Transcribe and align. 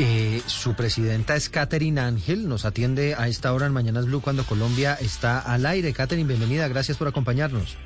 Eh, 0.00 0.42
su 0.46 0.74
presidenta 0.74 1.34
es 1.34 1.48
Catherine 1.48 2.00
Ángel, 2.00 2.48
nos 2.48 2.64
atiende 2.64 3.16
a 3.16 3.26
esta 3.26 3.52
hora 3.52 3.66
en 3.66 3.72
Mañanas 3.72 4.06
Blue 4.06 4.20
cuando 4.20 4.44
Colombia 4.44 4.94
está 4.94 5.40
al 5.40 5.66
aire. 5.66 5.92
Catherine, 5.92 6.28
bienvenida, 6.28 6.68
gracias 6.68 6.96
por 6.96 7.08
acompañarnos. 7.08 7.76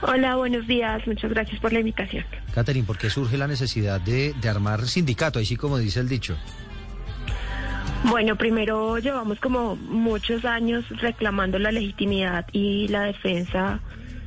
Hola, 0.00 0.36
buenos 0.36 0.68
días, 0.68 1.04
muchas 1.08 1.28
gracias 1.28 1.58
por 1.58 1.72
la 1.72 1.80
invitación. 1.80 2.24
Catherine, 2.54 2.86
¿por 2.86 2.98
qué 2.98 3.10
surge 3.10 3.36
la 3.36 3.48
necesidad 3.48 4.00
de, 4.00 4.32
de 4.40 4.48
armar 4.48 4.86
sindicato, 4.86 5.40
así 5.40 5.56
como 5.56 5.76
dice 5.78 5.98
el 5.98 6.08
dicho? 6.08 6.36
Bueno, 8.04 8.36
primero 8.36 8.98
llevamos 8.98 9.40
como 9.40 9.74
muchos 9.74 10.44
años 10.44 10.84
reclamando 11.00 11.58
la 11.58 11.72
legitimidad 11.72 12.46
y 12.52 12.86
la 12.86 13.02
defensa 13.02 13.80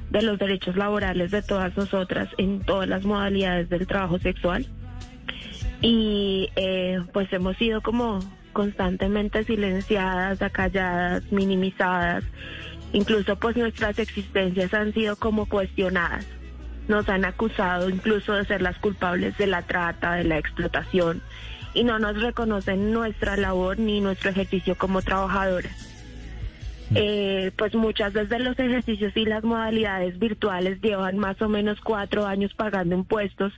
de 0.10 0.24
los 0.24 0.40
derechos 0.40 0.76
laborales 0.76 1.32
de 1.32 1.42
todas 1.42 1.78
nosotras 1.78 2.28
en 2.38 2.60
todas 2.66 2.90
las 2.90 3.06
modalidades 3.06 3.70
del 3.70 3.88
trabajo 3.88 4.20
sexual 4.20 4.68
y 5.82 6.50
eh, 6.56 7.00
pues 7.14 7.32
hemos 7.32 7.58
sido 7.58 7.82
como 7.82 8.20
constantemente 8.54 9.44
silenciadas, 9.46 10.42
acalladas, 10.42 11.24
minimizadas, 11.32 12.24
incluso 12.94 13.38
pues 13.38 13.56
nuestras 13.56 14.00
existencias 14.00 14.74
han 14.74 14.94
sido 14.94 15.16
como 15.16 15.46
cuestionadas. 15.46 16.26
Nos 16.88 17.08
han 17.08 17.24
acusado 17.24 17.90
incluso 17.90 18.34
de 18.34 18.46
ser 18.46 18.62
las 18.62 18.78
culpables 18.80 19.38
de 19.38 19.48
la 19.48 19.62
trata, 19.62 20.16
de 20.16 20.24
la 20.24 20.38
explotación 20.38 21.22
y 21.74 21.84
no 21.84 22.00
nos 22.00 22.20
reconocen 22.20 22.92
nuestra 22.92 23.38
labor 23.38 23.78
ni 23.78 24.02
nuestro 24.02 24.32
ejercicio 24.32 24.76
como 24.76 25.02
trabajadoras. 25.02 25.88
Mm. 26.90 26.96
Eh, 26.96 27.52
pues 27.56 27.76
muchas 27.76 28.14
veces 28.14 28.42
los 28.42 28.58
ejercicios 28.58 29.16
y 29.16 29.26
las 29.26 29.44
modalidades 29.44 30.18
virtuales 30.18 30.82
llevan 30.82 31.20
más 31.20 31.40
o 31.42 31.48
menos 31.48 31.80
cuatro 31.82 32.26
años 32.26 32.54
pagando 32.56 32.96
impuestos 32.96 33.54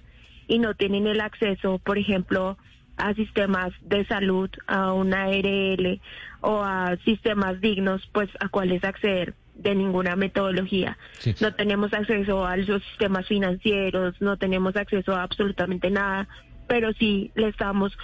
y 0.52 0.60
no 0.60 0.74
tienen 0.74 1.08
el 1.08 1.22
acceso, 1.22 1.80
por 1.80 1.98
ejemplo, 1.98 2.58
a 2.98 3.14
sistemas 3.14 3.72
de 3.84 4.06
salud, 4.06 4.50
a 4.68 4.92
una 4.92 5.24
ARL 5.24 6.02
o 6.42 6.62
a 6.62 6.98
sistemas 7.06 7.62
dignos, 7.62 8.06
pues 8.12 8.30
a 8.42 8.50
cuáles 8.50 8.84
acceder 8.84 9.34
de 9.56 9.76
ninguna 9.76 10.18
metodología. 10.18 10.98
No 11.40 11.54
tenemos 11.54 11.94
acceso 11.94 12.46
a 12.46 12.58
los 12.58 12.84
sistemas 12.84 13.28
financieros, 13.28 14.16
no 14.20 14.36
tenemos 14.36 14.76
acceso 14.76 15.16
a 15.16 15.24
absolutamente 15.24 15.90
nada, 15.90 16.28
pero 16.68 16.92
sí 17.00 17.32
le 17.36 17.48
estamos 17.48 17.98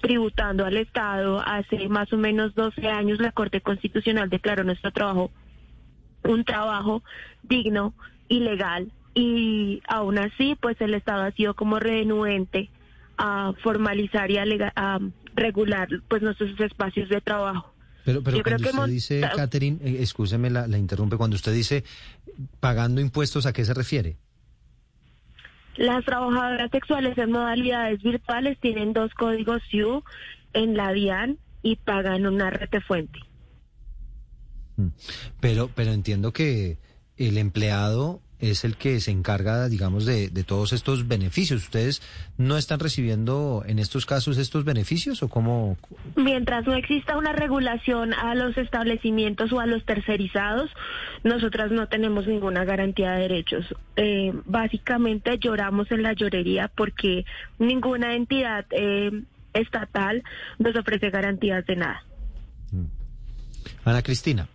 tributando 0.00 0.64
al 0.64 0.78
Estado. 0.78 1.42
Hace 1.46 1.86
más 1.90 2.10
o 2.14 2.16
menos 2.16 2.54
12 2.54 2.88
años 2.88 3.20
la 3.20 3.32
Corte 3.32 3.60
Constitucional 3.60 4.30
declaró 4.30 4.64
nuestro 4.64 4.90
trabajo 4.90 5.30
un 6.24 6.44
trabajo 6.44 7.02
digno 7.42 7.92
y 8.26 8.40
legal 8.40 8.90
y 9.14 9.82
aún 9.88 10.18
así 10.18 10.56
pues 10.60 10.80
el 10.80 10.94
Estado 10.94 11.22
ha 11.22 11.32
sido 11.32 11.54
como 11.54 11.78
renuente 11.78 12.70
a 13.16 13.52
formalizar 13.62 14.30
y 14.30 14.38
a, 14.38 14.98
regular 15.34 15.88
pues 16.08 16.22
nuestros 16.22 16.58
espacios 16.58 17.08
de 17.08 17.20
trabajo. 17.20 17.72
Pero, 18.04 18.22
pero 18.22 18.42
cuando 18.42 18.70
usted 18.70 18.86
dice, 18.86 19.20
Catherine, 19.36 19.78
eh, 19.82 19.98
escúcheme, 20.00 20.50
la, 20.50 20.66
la 20.66 20.78
interrumpe, 20.78 21.16
cuando 21.16 21.36
usted 21.36 21.52
dice 21.52 21.84
pagando 22.60 23.00
impuestos, 23.00 23.46
¿a 23.46 23.52
qué 23.52 23.64
se 23.64 23.74
refiere? 23.74 24.16
Las 25.76 26.04
trabajadoras 26.04 26.70
sexuales 26.70 27.16
en 27.18 27.32
modalidades 27.32 28.02
virtuales 28.02 28.58
tienen 28.60 28.92
dos 28.92 29.12
códigos 29.14 29.62
SIU 29.70 30.02
en 30.52 30.76
la 30.76 30.92
DIAN 30.92 31.38
y 31.62 31.76
pagan 31.76 32.26
una 32.26 32.50
rete 32.50 32.80
fuente. 32.80 33.18
Mm. 34.76 34.88
Pero, 35.40 35.70
pero 35.74 35.92
entiendo 35.92 36.32
que 36.32 36.78
el 37.16 37.38
empleado 37.38 38.20
es 38.40 38.64
el 38.64 38.76
que 38.76 39.00
se 39.00 39.10
encarga, 39.10 39.68
digamos, 39.68 40.06
de, 40.06 40.28
de, 40.28 40.44
todos 40.44 40.72
estos 40.72 41.06
beneficios. 41.06 41.62
¿Ustedes 41.64 42.02
no 42.38 42.56
están 42.56 42.80
recibiendo 42.80 43.62
en 43.66 43.78
estos 43.78 44.06
casos 44.06 44.38
estos 44.38 44.64
beneficios 44.64 45.22
o 45.22 45.28
cómo? 45.28 45.76
Mientras 46.16 46.66
no 46.66 46.74
exista 46.74 47.16
una 47.16 47.32
regulación 47.32 48.14
a 48.14 48.34
los 48.34 48.56
establecimientos 48.56 49.52
o 49.52 49.60
a 49.60 49.66
los 49.66 49.84
tercerizados, 49.84 50.70
nosotras 51.22 51.70
no 51.70 51.88
tenemos 51.88 52.26
ninguna 52.26 52.64
garantía 52.64 53.12
de 53.12 53.22
derechos. 53.22 53.66
Eh, 53.96 54.32
básicamente 54.46 55.38
lloramos 55.38 55.90
en 55.90 56.02
la 56.02 56.12
llorería 56.14 56.70
porque 56.74 57.24
ninguna 57.58 58.14
entidad 58.14 58.64
eh, 58.70 59.22
estatal 59.52 60.22
nos 60.58 60.76
ofrece 60.76 61.10
garantías 61.10 61.66
de 61.66 61.76
nada. 61.76 62.04
Ana 63.84 64.02
Cristina. 64.02 64.48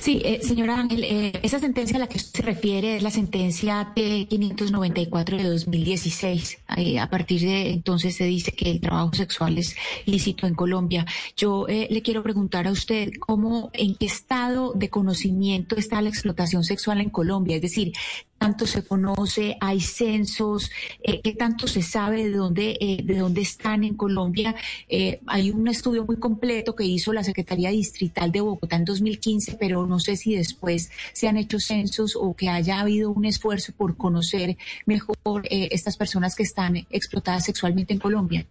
Sí, 0.00 0.22
eh, 0.24 0.40
señora 0.42 0.78
Ángel, 0.78 1.04
eh, 1.04 1.32
esa 1.42 1.58
sentencia 1.58 1.96
a 1.96 2.00
la 2.00 2.06
que 2.06 2.16
usted 2.16 2.40
se 2.40 2.42
refiere 2.42 2.96
es 2.96 3.02
la 3.02 3.10
sentencia 3.10 3.92
T594 3.94 5.36
de 5.36 5.44
2016. 5.44 6.58
Eh, 6.76 6.98
a 6.98 7.10
partir 7.10 7.40
de 7.40 7.70
entonces 7.70 8.16
se 8.16 8.24
dice 8.24 8.52
que 8.52 8.70
el 8.70 8.80
trabajo 8.80 9.14
sexual 9.14 9.58
es 9.58 9.76
lícito 10.06 10.46
en 10.46 10.54
Colombia. 10.54 11.06
Yo 11.36 11.66
eh, 11.68 11.88
le 11.90 12.02
quiero 12.02 12.22
preguntar 12.22 12.66
a 12.66 12.70
usted 12.70 13.10
cómo, 13.18 13.70
en 13.72 13.94
qué 13.94 14.06
estado 14.06 14.72
de 14.74 14.88
conocimiento 14.88 15.76
está 15.76 16.00
la 16.02 16.08
explotación 16.08 16.64
sexual 16.64 17.00
en 17.00 17.10
Colombia. 17.10 17.56
Es 17.56 17.62
decir, 17.62 17.92
tanto 18.38 18.66
se 18.66 18.84
conoce, 18.84 19.56
hay 19.60 19.80
censos, 19.80 20.70
eh, 21.02 21.20
qué 21.22 21.34
tanto 21.34 21.66
se 21.66 21.82
sabe 21.82 22.24
de 22.24 22.36
dónde, 22.36 22.78
eh, 22.80 23.00
de 23.02 23.18
dónde 23.18 23.40
están 23.40 23.84
en 23.84 23.94
Colombia. 23.94 24.54
Eh, 24.88 25.20
hay 25.26 25.50
un 25.50 25.66
estudio 25.68 26.04
muy 26.04 26.16
completo 26.16 26.74
que 26.74 26.84
hizo 26.84 27.12
la 27.12 27.24
Secretaría 27.24 27.70
Distrital 27.70 28.32
de 28.32 28.40
Bogotá 28.40 28.76
en 28.76 28.84
2015, 28.84 29.56
pero 29.58 29.86
no 29.86 29.98
sé 29.98 30.16
si 30.16 30.34
después 30.34 30.90
se 31.12 31.28
han 31.28 31.36
hecho 31.36 31.58
censos 31.58 32.16
o 32.16 32.34
que 32.34 32.48
haya 32.48 32.80
habido 32.80 33.10
un 33.10 33.24
esfuerzo 33.24 33.72
por 33.76 33.96
conocer 33.96 34.56
mejor 34.86 35.16
estas 35.50 35.96
personas 35.96 36.34
que 36.36 36.44
están 36.44 36.76
explotadas 36.90 37.44
sexualmente 37.44 37.92
en 37.92 37.98
Colombia. 37.98 38.46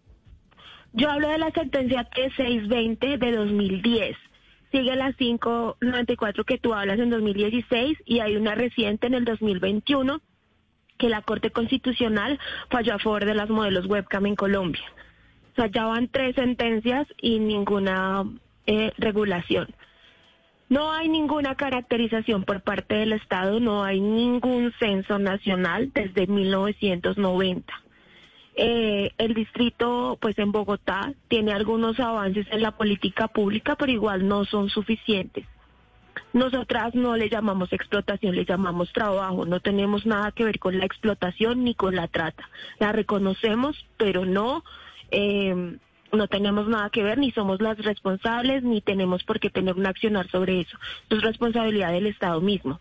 Yo 0.94 1.10
hablo 1.10 1.30
de 1.30 1.38
la 1.38 1.52
sentencia 1.52 2.10
T620 2.10 3.18
de 3.18 3.32
2010 3.32 4.18
sigue 4.72 4.96
la 4.96 5.14
594 5.14 6.44
que 6.44 6.58
tú 6.58 6.74
hablas 6.74 7.00
en 7.00 7.10
2016 7.10 7.98
y 8.06 8.20
hay 8.20 8.36
una 8.36 8.56
reciente 8.56 9.08
en 9.08 9.14
el 9.14 9.26
2021 9.26 10.22
que 10.98 11.10
la 11.10 11.22
Corte 11.22 11.52
Constitucional 11.52 12.40
falló 12.70 12.96
a 12.96 13.00
favor 13.00 13.26
de 13.26 13.36
las 13.36 13.50
modelos 13.50 13.86
webcam 13.86 14.26
en 14.26 14.36
Colombia. 14.36 14.86
O 15.54 15.56
sea, 15.56 15.68
ya 15.68 15.86
van 15.86 16.08
tres 16.08 16.36
sentencias 16.36 17.08
y 17.22 17.40
ninguna 17.40 18.24
eh, 18.66 18.92
regulación. 18.98 19.68
No 20.70 20.92
hay 20.92 21.08
ninguna 21.08 21.56
caracterización 21.56 22.44
por 22.44 22.62
parte 22.62 22.96
del 22.96 23.14
Estado, 23.14 23.60
no 23.60 23.84
hay 23.84 24.02
ningún 24.02 24.74
censo 24.80 25.18
nacional 25.18 25.92
desde 25.94 26.28
1990. 26.28 27.74
Eh, 28.60 29.12
el 29.20 29.36
distrito, 29.36 30.18
pues 30.20 30.38
en 30.40 30.52
Bogotá, 30.52 31.14
tiene 31.28 31.54
algunos 31.54 32.00
avances 32.00 32.48
en 32.50 32.64
la 32.64 32.72
política 32.72 33.28
pública, 33.28 33.76
pero 33.76 33.92
igual 33.92 34.28
no 34.28 34.46
son 34.46 34.70
suficientes. 34.70 35.46
Nosotras 36.34 36.96
no 36.96 37.16
le 37.16 37.30
llamamos 37.30 37.72
explotación, 37.72 38.36
le 38.36 38.46
llamamos 38.46 38.92
trabajo. 38.94 39.46
No 39.46 39.60
tenemos 39.60 40.08
nada 40.08 40.32
que 40.32 40.44
ver 40.44 40.58
con 40.58 40.76
la 40.80 40.86
explotación 40.86 41.64
ni 41.64 41.76
con 41.76 41.96
la 41.96 42.08
trata. 42.08 42.50
La 42.80 42.92
reconocemos, 42.92 43.86
pero 43.96 44.26
no, 44.26 44.64
eh, 45.12 45.78
no 46.12 46.28
tenemos 46.28 46.68
nada 46.68 46.90
que 46.90 47.04
ver, 47.04 47.20
ni 47.20 47.32
somos 47.32 47.62
las 47.62 47.78
responsables, 47.78 48.64
ni 48.64 48.82
tenemos 48.82 49.24
por 49.24 49.40
qué 49.40 49.52
tener 49.52 49.76
un 49.76 49.86
accionar 49.86 50.28
sobre 50.32 50.62
eso. 50.62 50.80
Es 51.12 51.22
responsabilidad 51.22 51.92
del 51.92 52.08
Estado 52.08 52.42
mismo. 52.42 52.80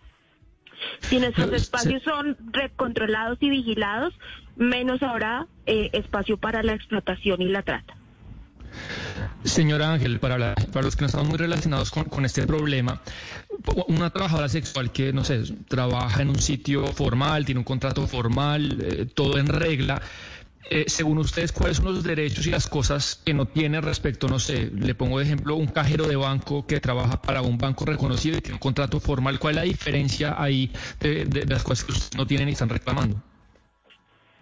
Si 1.00 1.19
nuestros 1.19 1.53
espacios 1.53 2.03
son 2.03 2.37
recontrolados 2.53 3.38
y 3.41 3.50
vigilados, 3.50 4.14
menos 4.56 5.03
habrá 5.03 5.47
eh, 5.66 5.91
espacio 5.92 6.37
para 6.37 6.62
la 6.62 6.72
explotación 6.72 7.42
y 7.42 7.48
la 7.48 7.62
trata. 7.62 7.94
Señora 9.44 9.92
Ángel, 9.92 10.19
para, 10.19 10.54
para 10.54 10.84
los 10.84 10.97
que 10.97 11.03
no 11.03 11.06
estamos 11.06 11.28
muy 11.28 11.38
relacionados 11.38 11.91
con, 11.91 12.25
este 12.25 12.47
problema, 12.47 13.00
una 13.86 14.10
trabajadora 14.10 14.48
sexual 14.48 14.91
que, 14.91 15.12
no 15.12 15.25
sé, 15.25 15.44
trabaja 15.69 16.22
en 16.22 16.31
un 16.31 16.41
sitio 16.41 16.86
formal, 16.88 17.44
tiene 17.44 17.60
un 17.60 17.65
contrato 17.65 18.06
formal, 18.06 18.78
eh, 18.82 19.06
todo 19.06 19.38
en 19.38 19.47
regla, 19.47 20.03
eh, 20.69 20.84
según 20.88 21.19
ustedes, 21.19 21.53
¿cuáles 21.53 21.77
son 21.77 21.87
los 21.87 22.03
derechos 22.03 22.47
y 22.47 22.50
las 22.50 22.69
cosas 22.69 23.22
que 23.25 23.32
no 23.34 23.47
tiene 23.47 23.81
respecto, 23.81 24.28
no 24.28 24.39
sé, 24.39 24.71
le 24.74 24.95
pongo 24.95 25.18
de 25.18 25.24
ejemplo 25.24 25.54
un 25.54 25.66
cajero 25.66 26.07
de 26.07 26.16
banco 26.16 26.66
que 26.66 26.80
trabaja 26.80 27.22
para 27.22 27.42
un 27.42 27.57
banco 27.57 27.84
reconocido 27.84 28.39
y 28.39 28.41
tiene 28.41 28.54
un 28.54 28.60
contrato 28.60 28.98
formal? 28.98 29.39
¿Cuál 29.39 29.53
es 29.53 29.57
la 29.57 29.63
diferencia 29.63 30.34
ahí 30.36 30.72
de, 31.01 31.47
las 31.48 31.63
cosas 31.63 31.84
que 31.84 31.92
ustedes 31.92 32.16
no 32.16 32.27
tienen 32.27 32.48
y 32.48 32.53
están 32.53 32.68
reclamando? 32.68 33.22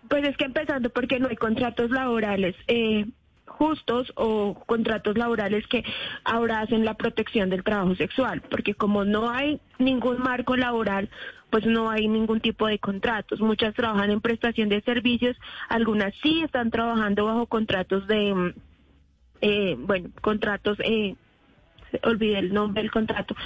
Pues 0.08 0.24
es 0.24 0.36
que 0.36 0.44
empezando 0.44 0.90
porque 0.90 1.18
no 1.18 1.28
hay 1.28 1.36
contratos 1.36 1.90
laborales. 1.90 2.54
Eh, 2.68 3.06
justos 3.54 4.12
o 4.16 4.54
contratos 4.66 5.16
laborales 5.16 5.66
que 5.68 5.84
ahora 6.24 6.60
hacen 6.60 6.84
la 6.84 6.94
protección 6.94 7.50
del 7.50 7.64
trabajo 7.64 7.94
sexual, 7.94 8.42
porque 8.50 8.74
como 8.74 9.04
no 9.04 9.30
hay 9.30 9.60
ningún 9.78 10.20
marco 10.20 10.56
laboral, 10.56 11.08
pues 11.50 11.66
no 11.66 11.88
hay 11.88 12.08
ningún 12.08 12.40
tipo 12.40 12.66
de 12.66 12.78
contratos. 12.78 13.40
Muchas 13.40 13.74
trabajan 13.74 14.10
en 14.10 14.20
prestación 14.20 14.68
de 14.68 14.80
servicios, 14.82 15.36
algunas 15.68 16.12
sí 16.22 16.42
están 16.42 16.70
trabajando 16.70 17.26
bajo 17.26 17.46
contratos 17.46 18.06
de, 18.08 18.34
mm, 18.34 18.52
eh, 19.40 19.76
bueno, 19.78 20.10
contratos, 20.20 20.78
eh, 20.80 21.14
olvidé 22.02 22.40
el 22.40 22.52
nombre 22.52 22.82
del 22.82 22.90
contrato, 22.90 23.36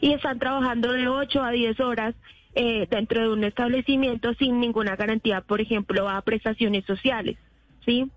y 0.00 0.12
están 0.12 0.38
trabajando 0.38 0.92
de 0.92 1.08
8 1.08 1.42
a 1.42 1.50
10 1.50 1.80
horas 1.80 2.14
eh, 2.54 2.86
dentro 2.88 3.20
de 3.20 3.28
un 3.30 3.44
establecimiento 3.44 4.32
sin 4.34 4.60
ninguna 4.60 4.96
garantía, 4.96 5.40
por 5.40 5.60
ejemplo, 5.60 6.08
a 6.08 6.22
prestaciones 6.22 6.84
sociales, 6.84 7.36
¿sí? 7.84 8.10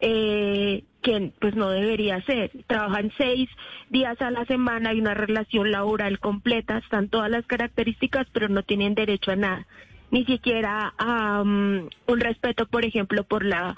Eh, 0.00 0.84
que 1.02 1.32
pues 1.40 1.54
no 1.54 1.70
debería 1.70 2.20
ser. 2.22 2.50
Trabajan 2.66 3.12
seis 3.16 3.48
días 3.90 4.20
a 4.20 4.30
la 4.30 4.44
semana, 4.44 4.90
hay 4.90 4.98
una 4.98 5.14
relación 5.14 5.70
laboral 5.70 6.18
completa, 6.18 6.78
están 6.78 7.08
todas 7.08 7.30
las 7.30 7.46
características, 7.46 8.26
pero 8.32 8.48
no 8.48 8.64
tienen 8.64 8.96
derecho 8.96 9.30
a 9.30 9.36
nada, 9.36 9.66
ni 10.10 10.24
siquiera 10.24 10.92
a 10.98 11.42
un 11.42 11.90
respeto, 12.06 12.66
por 12.66 12.84
ejemplo, 12.84 13.22
por 13.22 13.44
la 13.44 13.76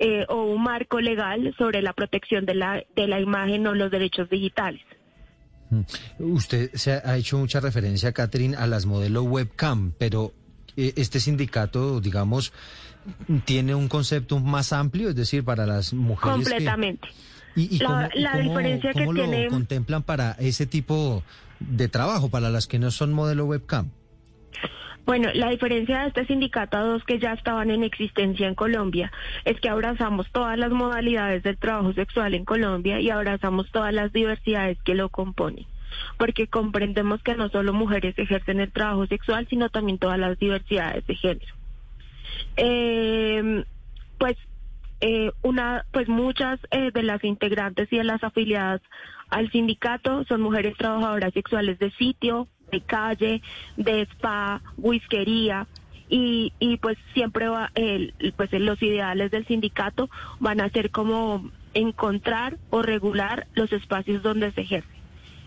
eh, 0.00 0.26
o 0.28 0.42
un 0.46 0.64
marco 0.64 1.00
legal 1.00 1.54
sobre 1.56 1.80
la 1.80 1.92
protección 1.92 2.44
de 2.44 2.56
la 2.56 2.82
de 2.96 3.06
la 3.06 3.20
imagen 3.20 3.64
o 3.68 3.74
los 3.74 3.92
derechos 3.92 4.28
digitales. 4.28 4.82
Mm. 5.70 5.82
Usted 6.18 6.72
se 6.74 6.92
ha 6.92 7.16
hecho 7.16 7.38
mucha 7.38 7.60
referencia, 7.60 8.12
Catherine, 8.12 8.56
a 8.56 8.66
las 8.66 8.84
modelos 8.84 9.24
webcam, 9.24 9.92
pero 9.96 10.32
eh, 10.76 10.92
este 10.96 11.20
sindicato, 11.20 12.00
digamos, 12.00 12.52
tiene 13.44 13.74
un 13.74 13.88
concepto 13.88 14.38
más 14.40 14.72
amplio, 14.72 15.10
es 15.10 15.16
decir, 15.16 15.44
para 15.44 15.66
las 15.66 15.92
mujeres. 15.92 16.36
Completamente. 16.36 17.08
¿Y, 17.56 17.78
la, 17.78 18.08
diferencia 18.38 18.92
que 18.92 19.04
lo 19.04 19.48
contemplan 19.48 20.02
para 20.02 20.32
ese 20.32 20.66
tipo 20.66 21.22
de 21.60 21.88
trabajo, 21.88 22.28
para 22.28 22.50
las 22.50 22.66
que 22.66 22.78
no 22.78 22.90
son 22.90 23.12
modelo 23.12 23.46
webcam? 23.46 23.90
Bueno, 25.06 25.28
la 25.34 25.50
diferencia 25.50 26.00
de 26.00 26.08
este 26.08 26.26
sindicato 26.26 26.78
a 26.78 26.80
dos 26.80 27.04
que 27.04 27.18
ya 27.18 27.34
estaban 27.34 27.70
en 27.70 27.84
existencia 27.84 28.48
en 28.48 28.54
Colombia 28.54 29.12
es 29.44 29.60
que 29.60 29.68
abrazamos 29.68 30.30
todas 30.32 30.58
las 30.58 30.70
modalidades 30.70 31.42
del 31.42 31.58
trabajo 31.58 31.92
sexual 31.92 32.34
en 32.34 32.46
Colombia 32.46 33.00
y 33.00 33.10
abrazamos 33.10 33.70
todas 33.70 33.92
las 33.92 34.12
diversidades 34.14 34.78
que 34.82 34.94
lo 34.94 35.10
componen, 35.10 35.66
porque 36.16 36.46
comprendemos 36.46 37.22
que 37.22 37.34
no 37.34 37.50
solo 37.50 37.74
mujeres 37.74 38.18
ejercen 38.18 38.60
el 38.60 38.72
trabajo 38.72 39.06
sexual, 39.06 39.46
sino 39.48 39.68
también 39.68 39.98
todas 39.98 40.18
las 40.18 40.38
diversidades 40.38 41.06
de 41.06 41.14
género. 41.16 41.54
Eh, 42.56 43.64
pues 44.18 44.36
eh, 45.00 45.32
una, 45.42 45.84
pues 45.92 46.08
muchas 46.08 46.58
eh, 46.70 46.90
de 46.92 47.02
las 47.02 47.22
integrantes 47.24 47.92
y 47.92 47.98
de 47.98 48.04
las 48.04 48.22
afiliadas 48.24 48.80
al 49.28 49.50
sindicato 49.50 50.24
son 50.24 50.40
mujeres 50.40 50.76
trabajadoras 50.76 51.32
sexuales 51.34 51.78
de 51.78 51.90
sitio, 51.92 52.48
de 52.70 52.80
calle, 52.80 53.42
de 53.76 54.02
spa, 54.02 54.62
whiskería. 54.76 55.66
Y, 56.08 56.52
y 56.58 56.76
pues 56.76 56.98
siempre 57.14 57.48
va 57.48 57.70
el, 57.74 58.14
pues 58.36 58.52
los 58.52 58.80
ideales 58.82 59.30
del 59.30 59.46
sindicato 59.46 60.10
van 60.38 60.60
a 60.60 60.68
ser 60.68 60.90
como 60.90 61.50
encontrar 61.72 62.58
o 62.70 62.82
regular 62.82 63.46
los 63.54 63.72
espacios 63.72 64.22
donde 64.22 64.52
se 64.52 64.60
ejerce. 64.60 64.93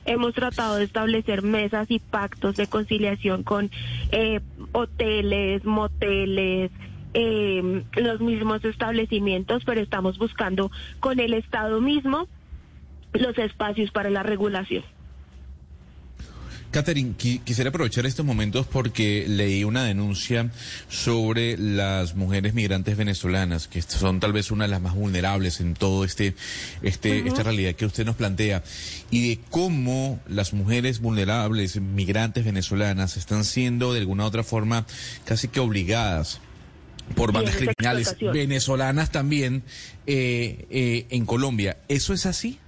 Hemos 0.07 0.33
tratado 0.33 0.77
de 0.77 0.85
establecer 0.85 1.41
mesas 1.43 1.91
y 1.91 1.99
pactos 1.99 2.55
de 2.55 2.67
conciliación 2.67 3.43
con 3.43 3.69
eh, 4.11 4.39
hoteles, 4.71 5.65
moteles, 5.65 6.71
eh, 7.13 7.83
los 7.97 8.21
mismos 8.21 8.63
establecimientos, 8.63 9.63
pero 9.65 9.81
estamos 9.81 10.17
buscando 10.17 10.71
con 11.01 11.19
el 11.19 11.33
Estado 11.33 11.81
mismo 11.81 12.27
los 13.11 13.37
espacios 13.37 13.91
para 13.91 14.09
la 14.09 14.23
regulación. 14.23 14.83
Catherine, 16.77 17.15
quisiera 17.17 17.71
aprovechar 17.71 18.05
estos 18.05 18.23
momentos 18.23 18.67
porque 18.67 19.25
leí 19.27 19.63
una 19.63 19.83
denuncia 19.83 20.51
sobre 20.89 21.57
las 21.57 22.13
mujeres 22.13 22.53
migrantes 22.53 22.95
venezolanas, 22.95 23.67
que 23.67 23.81
son 23.81 24.19
tal 24.19 24.31
vez 24.31 24.51
una 24.51 24.65
de 24.65 24.69
las 24.69 24.79
más 24.79 24.93
vulnerables 24.93 25.59
en 25.59 25.73
todo 25.73 26.03
este, 26.03 26.35
este, 26.83 27.27
esta 27.27 27.41
realidad 27.41 27.73
que 27.73 27.87
usted 27.87 28.05
nos 28.05 28.15
plantea, 28.15 28.61
y 29.09 29.27
de 29.27 29.39
cómo 29.49 30.19
las 30.27 30.53
mujeres 30.53 30.99
vulnerables, 30.99 31.81
migrantes 31.81 32.45
venezolanas, 32.45 33.17
están 33.17 33.43
siendo 33.43 33.91
de 33.91 34.01
alguna 34.01 34.25
u 34.25 34.27
otra 34.27 34.43
forma 34.43 34.85
casi 35.25 35.47
que 35.47 35.59
obligadas 35.59 36.41
por 37.15 37.31
bandas 37.31 37.55
criminales 37.55 38.15
venezolanas 38.19 39.11
también 39.11 39.63
eh, 40.05 40.67
eh, 40.69 41.07
en 41.09 41.25
Colombia. 41.25 41.77
¿Eso 41.87 42.13
es 42.13 42.27
así? 42.27 42.59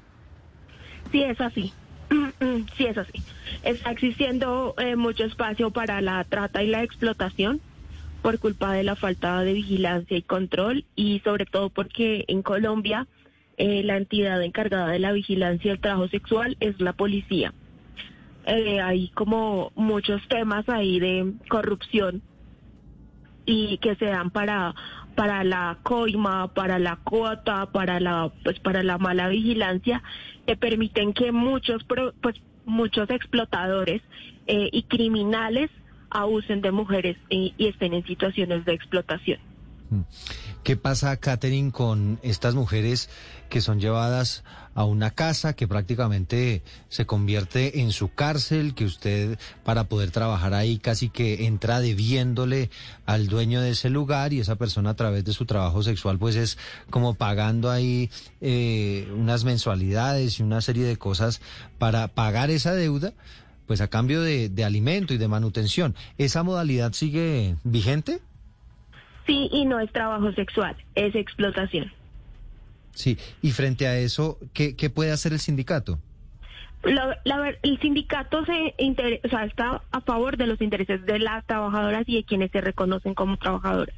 Sí, 1.12 1.22
es 1.22 1.40
así. 1.40 1.72
Sí, 2.76 2.86
es 2.86 2.98
así. 2.98 3.22
Está 3.64 3.92
existiendo 3.92 4.74
eh, 4.78 4.96
mucho 4.96 5.26
espacio 5.26 5.72
para 5.72 6.00
la 6.02 6.24
trata 6.24 6.64
y 6.64 6.68
la 6.68 6.84
explotación 6.84 7.60
por 8.22 8.40
culpa 8.40 8.74
de 8.74 8.84
la 8.84 8.96
falta 8.96 9.42
de 9.44 9.54
vigilancia 9.54 10.18
y 10.18 10.22
control 10.22 10.86
y 10.96 11.20
sobre 11.24 11.46
todo 11.46 11.70
porque 11.70 12.26
en 12.28 12.42
Colombia 12.42 13.08
eh, 13.58 13.84
la 13.84 13.98
entidad 13.98 14.42
encargada 14.42 14.88
de 14.88 15.00
la 15.00 15.12
vigilancia 15.12 15.72
del 15.72 15.82
trabajo 15.82 16.08
sexual 16.08 16.56
es 16.60 16.80
la 16.80 16.94
policía. 16.94 17.54
Eh, 18.46 18.80
hay 18.82 19.10
como 19.10 19.72
muchos 19.76 20.26
temas 20.30 20.68
ahí 20.70 21.00
de 21.00 21.34
corrupción 21.50 22.22
y 23.46 23.78
que 23.80 23.96
se 23.96 24.06
dan 24.06 24.32
para 24.32 24.74
para 25.16 25.44
la 25.44 25.80
coima, 25.84 26.54
para 26.54 26.80
la 26.80 26.96
cuota, 26.96 27.66
para 27.66 28.00
la 28.00 28.32
pues 28.44 28.60
para 28.62 28.84
la 28.84 28.98
mala 28.98 29.28
vigilancia, 29.28 30.02
que 30.48 30.56
permiten 30.56 31.12
que 31.12 31.34
muchos 31.34 31.84
pues 31.84 32.42
muchos 32.70 33.10
explotadores 33.10 34.02
eh, 34.48 34.70
y 34.72 34.84
criminales 34.84 35.70
abusen 36.10 36.62
de 36.62 36.72
mujeres 36.72 37.18
y, 37.30 37.54
estén 37.60 37.94
en 37.94 38.06
situaciones 38.06 38.66
de 38.66 38.74
explotación. 38.74 39.40
Mm. 39.90 40.02
¿Qué 40.64 40.76
pasa, 40.76 41.18
Catherine, 41.18 41.72
con 41.72 42.20
estas 42.22 42.54
mujeres 42.56 43.10
que 43.50 43.62
son 43.62 43.80
llevadas 43.80 44.44
a 44.76 44.86
una 44.86 45.12
casa 45.12 45.54
que 45.54 45.68
prácticamente 45.68 46.64
se 46.90 47.06
convierte 47.06 47.82
en 47.82 47.92
su 47.92 48.14
cárcel, 48.14 48.76
que 48.76 48.86
usted 48.86 49.40
para 49.64 49.86
poder 49.86 50.12
trabajar 50.12 50.54
ahí 50.54 50.78
casi 50.78 51.10
que 51.10 51.48
entra 51.48 51.80
debiéndole 51.80 52.70
al 53.06 53.28
dueño 53.28 53.62
de 53.62 53.72
ese 53.72 53.90
lugar 53.90 54.32
y 54.32 54.40
esa 54.40 54.56
persona 54.56 54.92
a 54.92 54.96
través 54.96 55.26
de 55.26 55.34
su 55.34 55.46
trabajo 55.46 55.82
sexual 55.82 56.20
pues 56.20 56.36
es 56.36 56.58
como 56.90 57.16
pagando 57.16 57.72
ahí 57.72 58.12
eh, 58.42 59.12
unas 59.16 59.44
mensualidades 59.44 60.40
y 60.40 60.44
una 60.44 60.62
serie 60.62 60.86
de 60.86 60.98
cosas 60.98 61.42
para 61.78 62.08
pagar 62.10 62.50
esa 62.52 62.74
deuda? 62.74 63.14
pues 63.66 63.82
a 63.82 63.88
cambio 63.88 64.24
de, 64.24 64.50
de 64.50 64.66
alimento 64.66 65.14
y 65.14 65.20
de 65.20 65.28
manutención. 65.28 65.94
¿Esa 66.18 66.42
modalidad 66.42 66.94
sigue 66.94 67.56
vigente? 67.64 68.20
Sí, 69.30 69.48
y 69.52 69.66
no 69.66 69.80
es 69.80 69.92
trabajo 69.92 70.32
sexual, 70.32 70.76
es 70.96 71.14
explotación. 71.14 71.92
Sí, 72.96 73.16
y 73.44 73.52
frente 73.52 73.86
a 73.86 73.96
eso, 73.96 74.40
¿qué, 74.54 74.74
puede 74.90 75.12
hacer 75.12 75.34
el 75.34 75.40
sindicato? 75.40 76.00
el 76.82 77.80
sindicato 77.80 78.44
se 78.46 78.74
o 79.24 79.30
sea, 79.30 79.46
está 79.46 79.84
a 79.92 80.02
favor 80.02 80.36
de 80.38 80.48
los 80.48 80.60
intereses 80.62 81.06
de 81.06 81.20
las 81.20 81.46
trabajadoras 81.46 82.06
y 82.08 82.16
de 82.16 82.24
quienes 82.24 82.50
se 82.50 82.60
reconocen 82.60 83.14
como 83.14 83.38
trabajadoras. 83.38 83.94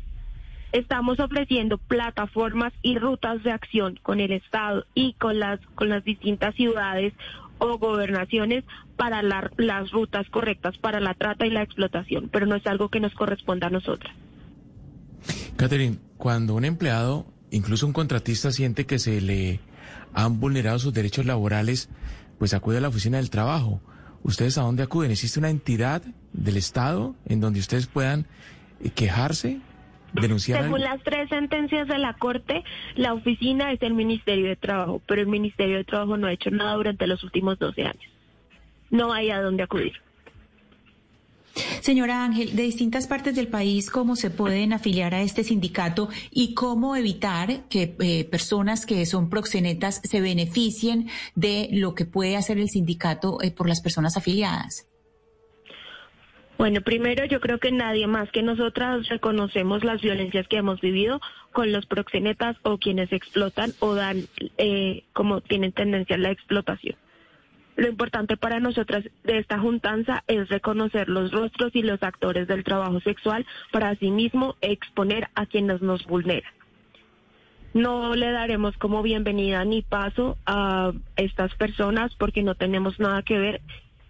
Estamos 0.74 1.22
ofreciendo 1.22 1.78
plataformas 1.78 2.74
y 2.82 2.98
rutas 2.98 3.42
de 3.44 3.52
acción 3.52 4.00
con 4.04 4.20
el 4.20 4.34
Estado 4.34 4.86
y 4.96 5.14
con 5.14 5.40
las, 5.40 5.62
con 5.76 5.88
las 5.88 6.04
distintas 6.04 6.56
ciudades 6.56 7.14
o 7.58 7.78
gobernaciones 7.78 8.66
para 8.98 9.22
las 9.22 9.92
rutas 9.92 10.30
correctas 10.30 10.78
para 10.78 11.00
la 11.00 11.14
trata 11.14 11.46
y 11.46 11.52
la 11.52 11.62
explotación, 11.62 12.28
pero 12.30 12.48
no 12.48 12.56
es 12.56 12.68
algo 12.68 12.90
que 12.90 13.00
nos 13.00 13.14
corresponda 13.14 13.68
a 13.68 13.70
nosotras. 13.70 14.14
Catherine, 15.62 15.98
cuando 16.18 16.56
un 16.56 16.66
empleado, 16.66 17.28
incluso 17.52 17.86
un 17.86 17.94
contratista, 17.94 18.50
siente 18.52 18.88
que 18.88 18.98
se 18.98 19.22
le 19.22 19.60
han 20.12 20.40
vulnerado 20.40 20.80
sus 20.80 20.92
derechos 20.92 21.28
laborales, 21.28 21.88
pues 22.40 22.56
acude 22.56 22.80
a 22.80 22.82
la 22.82 22.88
oficina 22.88 23.18
del 23.18 23.30
trabajo. 23.30 23.80
¿Ustedes 24.24 24.58
a 24.58 24.64
dónde 24.64 24.82
acuden? 24.82 25.12
¿Existe 25.12 25.38
una 25.38 25.52
entidad 25.52 26.02
del 26.34 26.58
Estado 26.58 27.14
en 27.28 27.42
donde 27.42 27.60
ustedes 27.60 27.86
puedan 27.86 28.26
eh, 28.84 28.90
quejarse? 28.90 29.62
Denunciar 30.14 30.64
Según 30.64 30.82
las 30.82 31.00
tres 31.04 31.30
sentencias 31.30 31.88
de 31.88 32.00
la 32.00 32.16
Corte, 32.16 32.64
la 32.96 33.14
oficina 33.14 33.72
es 33.72 33.84
el 33.84 33.94
Ministerio 33.94 34.48
de 34.48 34.56
Trabajo, 34.56 35.00
pero 35.06 35.22
el 35.22 35.28
Ministerio 35.28 35.78
de 35.78 35.84
Trabajo 35.84 36.18
no 36.18 36.26
ha 36.26 36.34
hecho 36.34 36.50
nada 36.50 36.74
durante 36.74 37.06
los 37.06 37.24
últimos 37.24 37.60
12 37.60 37.84
años. 37.84 38.12
No 38.90 39.14
hay 39.14 39.30
a 39.30 39.40
dónde 39.40 39.62
acudir. 39.62 39.94
Señora 41.82 42.24
Ángel, 42.24 42.56
de 42.56 42.62
distintas 42.62 43.08
partes 43.08 43.36
del 43.36 43.48
país, 43.48 43.90
¿cómo 43.90 44.16
se 44.16 44.30
pueden 44.30 44.72
afiliar 44.72 45.16
a 45.16 45.24
este 45.24 45.44
sindicato 45.44 46.10
y 46.30 46.54
cómo 46.54 46.96
evitar 46.96 47.68
que 47.70 47.96
eh, 48.00 48.24
personas 48.26 48.86
que 48.86 49.04
son 49.08 49.32
proxenetas 49.32 50.00
se 50.04 50.22
beneficien 50.22 51.10
de 51.34 51.70
lo 51.72 51.96
que 51.96 52.06
puede 52.06 52.38
hacer 52.38 52.60
el 52.60 52.70
sindicato 52.70 53.42
eh, 53.42 53.50
por 53.50 53.68
las 53.68 53.82
personas 53.82 54.16
afiliadas? 54.16 54.88
Bueno, 56.60 56.82
primero 56.82 57.26
yo 57.26 57.40
creo 57.40 57.58
que 57.58 57.72
nadie 57.72 58.06
más 58.06 58.30
que 58.30 58.44
nosotras 58.44 59.10
reconocemos 59.10 59.84
las 59.84 60.02
violencias 60.02 60.48
que 60.48 60.58
hemos 60.58 60.80
vivido 60.82 61.20
con 61.52 61.72
los 61.72 61.88
proxenetas 61.88 62.58
o 62.62 62.78
quienes 62.78 63.12
explotan 63.12 63.74
o 63.80 63.96
dan 63.96 64.28
eh, 64.60 65.06
como 65.14 65.42
tienen 65.42 65.72
tendencia 65.72 66.16
a 66.16 66.20
la 66.20 66.30
explotación. 66.30 66.96
Lo 67.82 67.88
importante 67.88 68.38
para 68.38 68.60
nosotras 68.60 69.04
de 69.24 69.40
esta 69.40 69.58
juntanza 69.58 70.24
es 70.28 70.50
reconocer 70.50 71.10
los 71.10 71.32
rostros 71.32 71.76
y 71.76 71.82
los 71.82 72.04
actores 72.04 72.48
del 72.48 72.64
trabajo 72.64 73.00
sexual 73.00 73.44
para 73.72 73.90
asimismo 73.90 74.56
exponer 74.62 75.30
a 75.34 75.48
quienes 75.48 75.82
nos 75.82 76.06
vulneran. 76.06 76.54
No 77.74 78.14
le 78.14 78.32
daremos 78.32 78.78
como 78.78 79.02
bienvenida 79.02 79.66
ni 79.66 79.82
paso 79.82 80.38
a 80.46 80.92
estas 81.16 81.56
personas 81.56 82.14
porque 82.20 82.44
no 82.44 82.54
tenemos 82.54 83.00
nada 83.00 83.24
que 83.24 83.40
ver. 83.40 83.62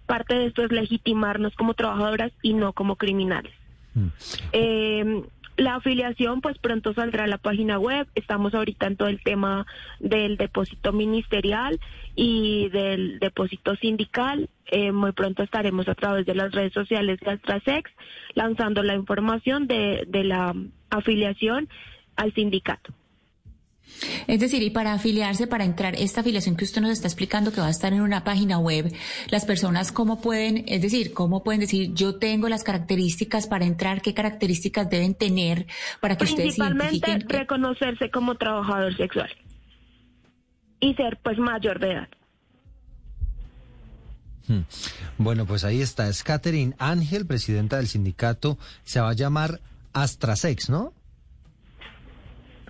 Parte 0.06 0.36
de 0.36 0.48
esto 0.48 0.66
es 0.66 0.72
legitimarnos 0.74 1.56
como 1.56 1.74
trabajadoras 1.74 2.34
y 2.42 2.54
no 2.54 2.74
como 2.74 2.98
criminales. 2.98 3.54
Mm. 3.94 4.08
Eh, 4.52 5.24
La 5.58 5.76
afiliación, 5.76 6.42
pues 6.42 6.58
pronto 6.58 6.94
saldrá 6.94 7.26
a 7.26 7.28
la 7.28 7.38
página 7.38 7.78
web. 7.78 8.08
Estamos 8.16 8.54
ahorita 8.54 8.88
en 8.88 8.96
todo 8.96 9.10
el 9.10 9.22
tema 9.22 9.66
del 10.00 10.38
depósito 10.38 10.94
ministerial 10.94 11.80
y 12.16 12.70
del 12.70 13.20
depósito 13.20 13.76
sindical. 13.76 14.50
Eh, 14.68 14.92
muy 14.92 15.12
pronto 15.12 15.44
estaremos 15.44 15.88
a 15.88 15.96
través 15.96 16.26
de 16.26 16.36
las 16.36 16.52
redes 16.52 16.74
sociales 16.74 17.20
de 17.20 17.32
Astrasex 17.32 17.92
lanzando 18.34 18.82
la 18.82 18.96
información 18.96 19.68
de, 19.68 20.06
de 20.08 20.24
la 20.24 20.56
afiliación 20.90 21.68
al 22.16 22.34
sindicato. 22.34 22.94
Es 24.28 24.40
decir, 24.40 24.64
y 24.64 24.70
para 24.70 24.94
afiliarse, 24.94 25.48
para 25.48 25.64
entrar, 25.64 25.96
esta 25.96 26.22
afiliación 26.22 26.56
que 26.56 26.66
usted 26.66 26.82
nos 26.82 26.92
está 26.92 27.08
explicando 27.08 27.52
que 27.52 27.62
va 27.62 27.68
a 27.68 27.72
estar 27.72 27.94
en 27.94 28.02
una 28.02 28.24
página 28.24 28.58
web, 28.58 28.92
las 29.30 29.46
personas 29.46 29.92
cómo 29.92 30.22
pueden, 30.22 30.64
es 30.68 30.82
decir, 30.82 31.14
cómo 31.14 31.44
pueden 31.44 31.62
decir, 31.62 31.94
yo 31.94 32.16
tengo 32.16 32.50
las 32.50 32.64
características 32.64 33.48
para 33.48 33.66
entrar, 33.66 34.02
qué 34.02 34.14
características 34.14 34.90
deben 34.90 35.14
tener 35.14 35.68
para 36.00 36.18
que 36.18 36.24
ustedes 36.24 36.56
Principalmente 36.56 37.20
reconocerse 37.28 38.10
como 38.10 38.36
trabajador 38.36 38.96
sexual 38.96 39.30
y 40.80 40.94
ser 40.96 41.20
pues 41.24 41.38
mayor 41.38 41.80
de 41.80 41.92
edad. 41.92 42.10
Hmm. 44.48 44.62
Bueno, 45.18 45.46
pues 45.46 45.64
ahí 45.64 45.82
está, 45.82 46.08
es 46.08 46.24
Catherine 46.24 46.76
Ángel, 46.80 47.28
presidenta 47.28 47.78
del 47.78 47.88
sindicato, 47.88 48.58
se 48.84 49.00
va 49.00 49.10
a 49.10 49.14
llamar 49.14 49.62
Astrasex, 49.94 50.70
¿no? 50.70 50.94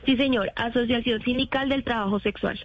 Sí, 0.05 0.17
señor, 0.17 0.51
Asociación 0.55 1.21
Sindical 1.21 1.69
del 1.69 1.83
Trabajo 1.83 2.19
Sexual. 2.19 2.59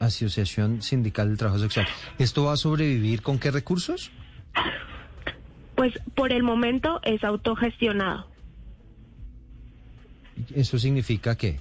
Asociación 0.00 0.82
Sindical 0.82 1.28
del 1.28 1.38
Trabajo 1.38 1.60
Sexual. 1.60 1.86
¿Esto 2.18 2.44
va 2.44 2.52
a 2.52 2.56
sobrevivir 2.56 3.22
con 3.22 3.38
qué 3.38 3.50
recursos? 3.50 4.10
Pues 5.74 5.92
por 6.14 6.32
el 6.32 6.42
momento 6.42 7.00
es 7.04 7.24
autogestionado. 7.24 8.26
¿Eso 10.54 10.78
significa 10.78 11.36
qué? 11.36 11.60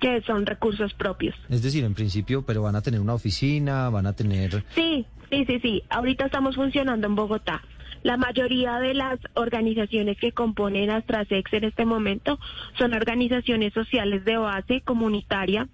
Que 0.00 0.20
son 0.22 0.44
recursos 0.44 0.92
propios. 0.94 1.34
Es 1.48 1.62
decir, 1.62 1.84
en 1.84 1.94
principio, 1.94 2.42
pero 2.42 2.62
van 2.62 2.76
a 2.76 2.82
tener 2.82 3.00
una 3.00 3.14
oficina, 3.14 3.88
van 3.88 4.06
a 4.06 4.12
tener... 4.12 4.64
Sí, 4.74 5.06
sí, 5.30 5.44
sí, 5.46 5.60
sí. 5.60 5.82
Ahorita 5.88 6.26
estamos 6.26 6.56
funcionando 6.56 7.06
en 7.06 7.14
Bogotá. 7.14 7.62
La 8.04 8.18
mayoría 8.18 8.78
de 8.80 8.92
las 8.92 9.18
organizaciones 9.32 10.18
que 10.18 10.30
componen 10.30 10.90
Astrasex 10.90 11.50
en 11.54 11.64
este 11.64 11.86
momento 11.86 12.38
son 12.76 12.92
organizaciones 12.92 13.72
sociales 13.72 14.26
de 14.26 14.36
base 14.36 14.82
comunitaria 14.82 15.68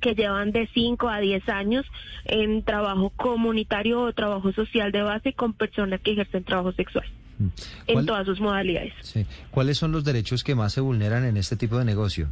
que 0.00 0.14
llevan 0.14 0.52
de 0.52 0.68
5 0.72 1.08
a 1.08 1.18
10 1.18 1.48
años 1.48 1.84
en 2.24 2.62
trabajo 2.62 3.10
comunitario 3.16 4.00
o 4.00 4.12
trabajo 4.12 4.52
social 4.52 4.92
de 4.92 5.02
base 5.02 5.32
con 5.32 5.52
personas 5.52 6.00
que 6.00 6.12
ejercen 6.12 6.44
trabajo 6.44 6.70
sexual 6.72 7.06
mm. 7.40 7.48
en 7.88 8.06
todas 8.06 8.26
sus 8.26 8.40
modalidades. 8.40 8.94
¿Cuáles 9.50 9.76
son 9.76 9.90
los 9.90 10.04
derechos 10.04 10.44
que 10.44 10.54
más 10.54 10.72
se 10.72 10.80
vulneran 10.80 11.24
en 11.24 11.36
este 11.36 11.56
tipo 11.56 11.76
de 11.78 11.84
negocio? 11.84 12.28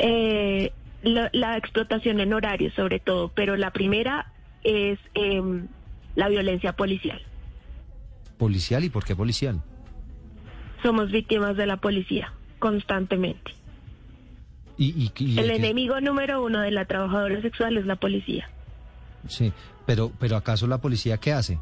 Eh, 0.00 0.72
la, 1.02 1.56
explotación 1.56 2.20
en 2.20 2.32
horario 2.32 2.70
sobre 2.76 3.00
todo, 3.00 3.32
pero 3.34 3.56
la 3.56 3.72
primera 3.72 4.32
es 4.62 5.00
em, 5.14 5.66
la 6.14 6.28
violencia 6.28 6.74
policial 6.74 7.20
policial 8.40 8.82
y 8.82 8.88
por 8.88 9.04
qué 9.04 9.14
policial? 9.14 9.60
Somos 10.82 11.12
víctimas 11.12 11.58
de 11.58 11.66
la 11.66 11.76
policía 11.76 12.32
constantemente. 12.58 13.52
¿Y, 14.78 15.12
el, 15.38 15.50
enemigo 15.50 16.00
número 16.00 16.42
uno 16.42 16.60
de 16.62 16.70
la 16.70 16.86
trabajadora 16.86 17.42
sexual 17.42 17.76
es 17.76 17.84
la 17.84 17.96
policía. 17.96 18.48
Sí, 19.28 19.52
pero, 19.84 20.10
pero 20.18 20.36
¿acaso 20.36 20.66
la 20.66 20.78
policía 20.78 21.18
qué 21.18 21.34
hace? 21.34 21.58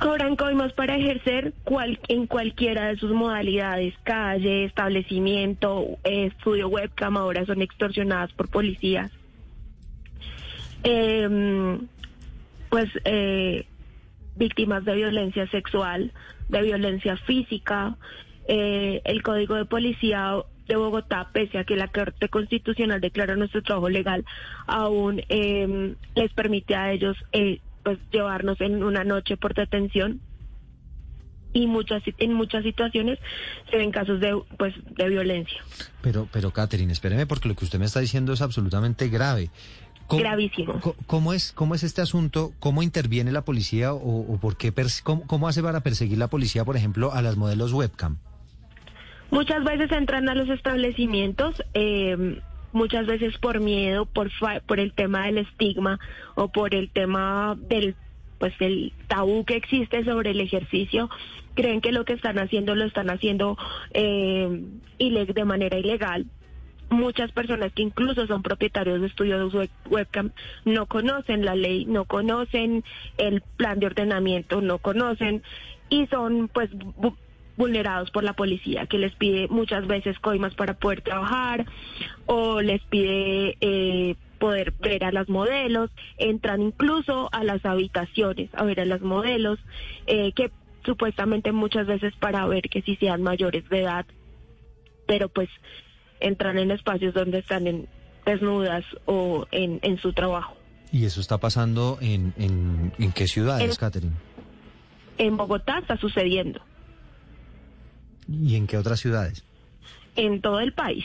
Cobran 0.00 0.34
coimas 0.34 0.72
para 0.72 0.96
ejercer 0.96 1.52
cual, 1.62 2.00
en 2.08 2.26
cualquiera 2.26 2.88
de 2.88 2.96
sus 2.96 3.12
modalidades, 3.12 3.94
calle, 4.02 4.64
establecimiento, 4.64 5.98
estudio 6.02 6.66
webcam, 6.66 7.16
ahora 7.16 7.46
son 7.46 7.62
extorsionadas 7.62 8.32
por 8.32 8.48
policías. 8.48 9.12
Em, 10.82 11.86
pues 12.70 12.88
eh, 13.04 13.66
víctimas 14.40 14.84
de 14.84 14.94
violencia 14.94 15.46
sexual, 15.50 16.12
de 16.48 16.62
violencia 16.62 17.16
física. 17.18 17.96
Eh, 18.48 19.02
el 19.04 19.22
Código 19.22 19.54
de 19.54 19.66
Policía 19.66 20.34
de 20.66 20.76
Bogotá, 20.76 21.28
pese 21.32 21.58
a 21.58 21.64
que 21.64 21.76
la 21.76 21.88
Corte 21.88 22.28
Constitucional 22.28 23.00
declara 23.00 23.36
nuestro 23.36 23.62
trabajo 23.62 23.88
legal, 23.88 24.24
aún 24.66 25.22
em, 25.28 25.94
les 26.14 26.32
permite 26.32 26.74
a 26.74 26.92
ellos 26.92 27.16
eh, 27.32 27.60
pues 27.84 27.98
llevarnos 28.10 28.60
en 28.60 28.82
una 28.82 29.04
noche 29.04 29.36
por 29.36 29.54
detención 29.54 30.20
y 31.52 31.66
muchas 31.66 32.02
en 32.18 32.32
muchas 32.32 32.62
situaciones 32.62 33.18
se 33.70 33.76
ven 33.76 33.90
casos 33.90 34.20
de 34.20 34.40
pues 34.56 34.72
de 34.96 35.08
violencia. 35.08 35.60
Pero 36.00 36.28
pero 36.32 36.52
Catherine, 36.52 36.92
espéreme 36.92 37.26
porque 37.26 37.48
lo 37.48 37.56
que 37.56 37.64
usted 37.64 37.78
me 37.78 37.86
está 37.86 38.00
diciendo 38.00 38.32
es 38.32 38.40
absolutamente 38.40 39.08
grave. 39.08 39.50
Gravísimo. 40.18 40.80
¿cómo 41.06 41.32
es, 41.32 41.52
¿Cómo 41.52 41.74
es 41.74 41.82
este 41.82 42.00
asunto? 42.00 42.52
¿Cómo 42.58 42.82
interviene 42.82 43.32
la 43.32 43.42
policía 43.42 43.92
o, 43.92 44.38
por 44.40 44.56
qué 44.56 44.72
cómo, 45.02 45.48
hace 45.48 45.62
para 45.62 45.80
perseguir 45.80 46.18
la 46.18 46.28
policía, 46.28 46.64
por 46.64 46.76
ejemplo, 46.76 47.12
a 47.12 47.22
las 47.22 47.36
modelos 47.36 47.72
webcam? 47.72 48.16
Muchas 49.30 49.64
veces 49.64 49.92
entran 49.92 50.28
a 50.28 50.34
los 50.34 50.48
establecimientos, 50.48 51.62
eh, 51.74 52.40
muchas 52.72 53.06
veces 53.06 53.38
por 53.38 53.60
miedo, 53.60 54.06
por, 54.06 54.30
por 54.66 54.80
el 54.80 54.92
tema 54.92 55.26
del 55.26 55.38
estigma 55.38 56.00
o 56.34 56.48
por 56.48 56.74
el 56.74 56.90
tema 56.90 57.56
del 57.68 57.94
pues 58.38 58.54
el 58.60 58.94
tabú 59.06 59.44
que 59.44 59.54
existe 59.54 60.02
sobre 60.02 60.30
el 60.30 60.40
ejercicio, 60.40 61.10
creen 61.54 61.82
que 61.82 61.92
lo 61.92 62.06
que 62.06 62.14
están 62.14 62.38
haciendo 62.38 62.74
lo 62.74 62.86
están 62.86 63.10
haciendo 63.10 63.58
eh, 63.92 64.64
de 64.98 65.44
manera 65.44 65.78
ilegal 65.78 66.26
muchas 66.90 67.32
personas 67.32 67.72
que 67.72 67.82
incluso 67.82 68.26
son 68.26 68.42
propietarios 68.42 69.00
de 69.00 69.06
estudios 69.06 69.54
web, 69.54 69.70
webcam 69.88 70.32
no 70.64 70.86
conocen 70.86 71.44
la 71.44 71.54
ley, 71.54 71.86
no 71.86 72.04
conocen 72.04 72.84
el 73.16 73.42
plan 73.56 73.78
de 73.78 73.86
ordenamiento, 73.86 74.60
no 74.60 74.78
conocen 74.78 75.42
y 75.88 76.06
son 76.08 76.48
pues 76.48 76.70
vulnerados 77.56 78.10
por 78.10 78.24
la 78.24 78.32
policía 78.32 78.86
que 78.86 78.98
les 78.98 79.14
pide 79.14 79.46
muchas 79.48 79.86
veces 79.86 80.18
coimas 80.18 80.54
para 80.54 80.74
poder 80.74 81.02
trabajar 81.02 81.66
o 82.26 82.60
les 82.60 82.82
pide 82.82 83.56
eh, 83.60 84.16
poder 84.38 84.72
ver 84.80 85.04
a 85.04 85.12
las 85.12 85.28
modelos, 85.28 85.90
entran 86.16 86.62
incluso 86.62 87.28
a 87.32 87.44
las 87.44 87.64
habitaciones 87.64 88.48
a 88.54 88.64
ver 88.64 88.80
a 88.80 88.84
las 88.84 89.02
modelos 89.02 89.58
eh, 90.06 90.32
que 90.32 90.50
supuestamente 90.84 91.52
muchas 91.52 91.86
veces 91.86 92.14
para 92.18 92.46
ver 92.46 92.62
que 92.70 92.82
si 92.82 92.96
sean 92.96 93.22
mayores 93.22 93.68
de 93.68 93.82
edad, 93.82 94.06
pero 95.06 95.28
pues 95.28 95.50
entran 96.20 96.58
en 96.58 96.70
espacios 96.70 97.14
donde 97.14 97.38
están 97.38 97.66
en, 97.66 97.88
desnudas 98.24 98.84
o 99.06 99.46
en, 99.50 99.80
en 99.82 99.98
su 99.98 100.12
trabajo. 100.12 100.56
¿Y 100.92 101.04
eso 101.04 101.20
está 101.20 101.38
pasando 101.38 101.98
en, 102.00 102.34
en, 102.36 103.12
qué 103.12 103.28
ciudades, 103.28 103.78
Catherine? 103.78 104.14
En 105.18 105.36
Bogotá 105.36 105.78
está 105.78 105.96
sucediendo. 105.96 106.60
¿Y 108.28 108.56
en 108.56 108.66
qué 108.66 108.76
otras 108.76 109.00
ciudades? 109.00 109.44
En 110.16 110.40
todo 110.40 110.60
el 110.60 110.72
país. 110.72 111.04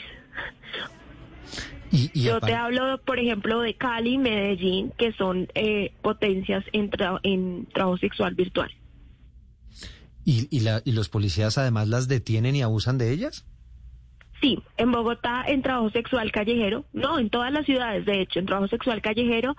Y, 1.92 2.10
Yo 2.20 2.40
te 2.40 2.52
hablo, 2.52 3.00
por 3.04 3.20
ejemplo, 3.20 3.60
de 3.60 3.74
Cali, 3.74 4.18
Medellín, 4.18 4.92
que 4.98 5.12
son 5.12 5.48
eh, 5.54 5.92
potencias 6.02 6.64
en, 6.72 6.90
en 7.22 7.66
trabajo 7.72 7.98
sexual 7.98 8.34
virtual. 8.34 8.72
¿Y, 10.24 10.48
y, 10.50 10.60
la, 10.60 10.82
¿Y 10.84 10.92
los 10.92 11.08
policías 11.08 11.56
además 11.58 11.86
las 11.86 12.08
detienen 12.08 12.56
y 12.56 12.62
abusan 12.62 12.98
de 12.98 13.12
ellas? 13.12 13.44
Sí, 14.40 14.62
en 14.76 14.92
Bogotá 14.92 15.44
en 15.46 15.62
trabajo 15.62 15.90
sexual 15.90 16.30
callejero, 16.30 16.84
no, 16.92 17.18
en 17.18 17.30
todas 17.30 17.52
las 17.52 17.64
ciudades, 17.64 18.04
de 18.04 18.20
hecho, 18.20 18.38
en 18.38 18.46
trabajo 18.46 18.68
sexual 18.68 19.00
callejero 19.00 19.56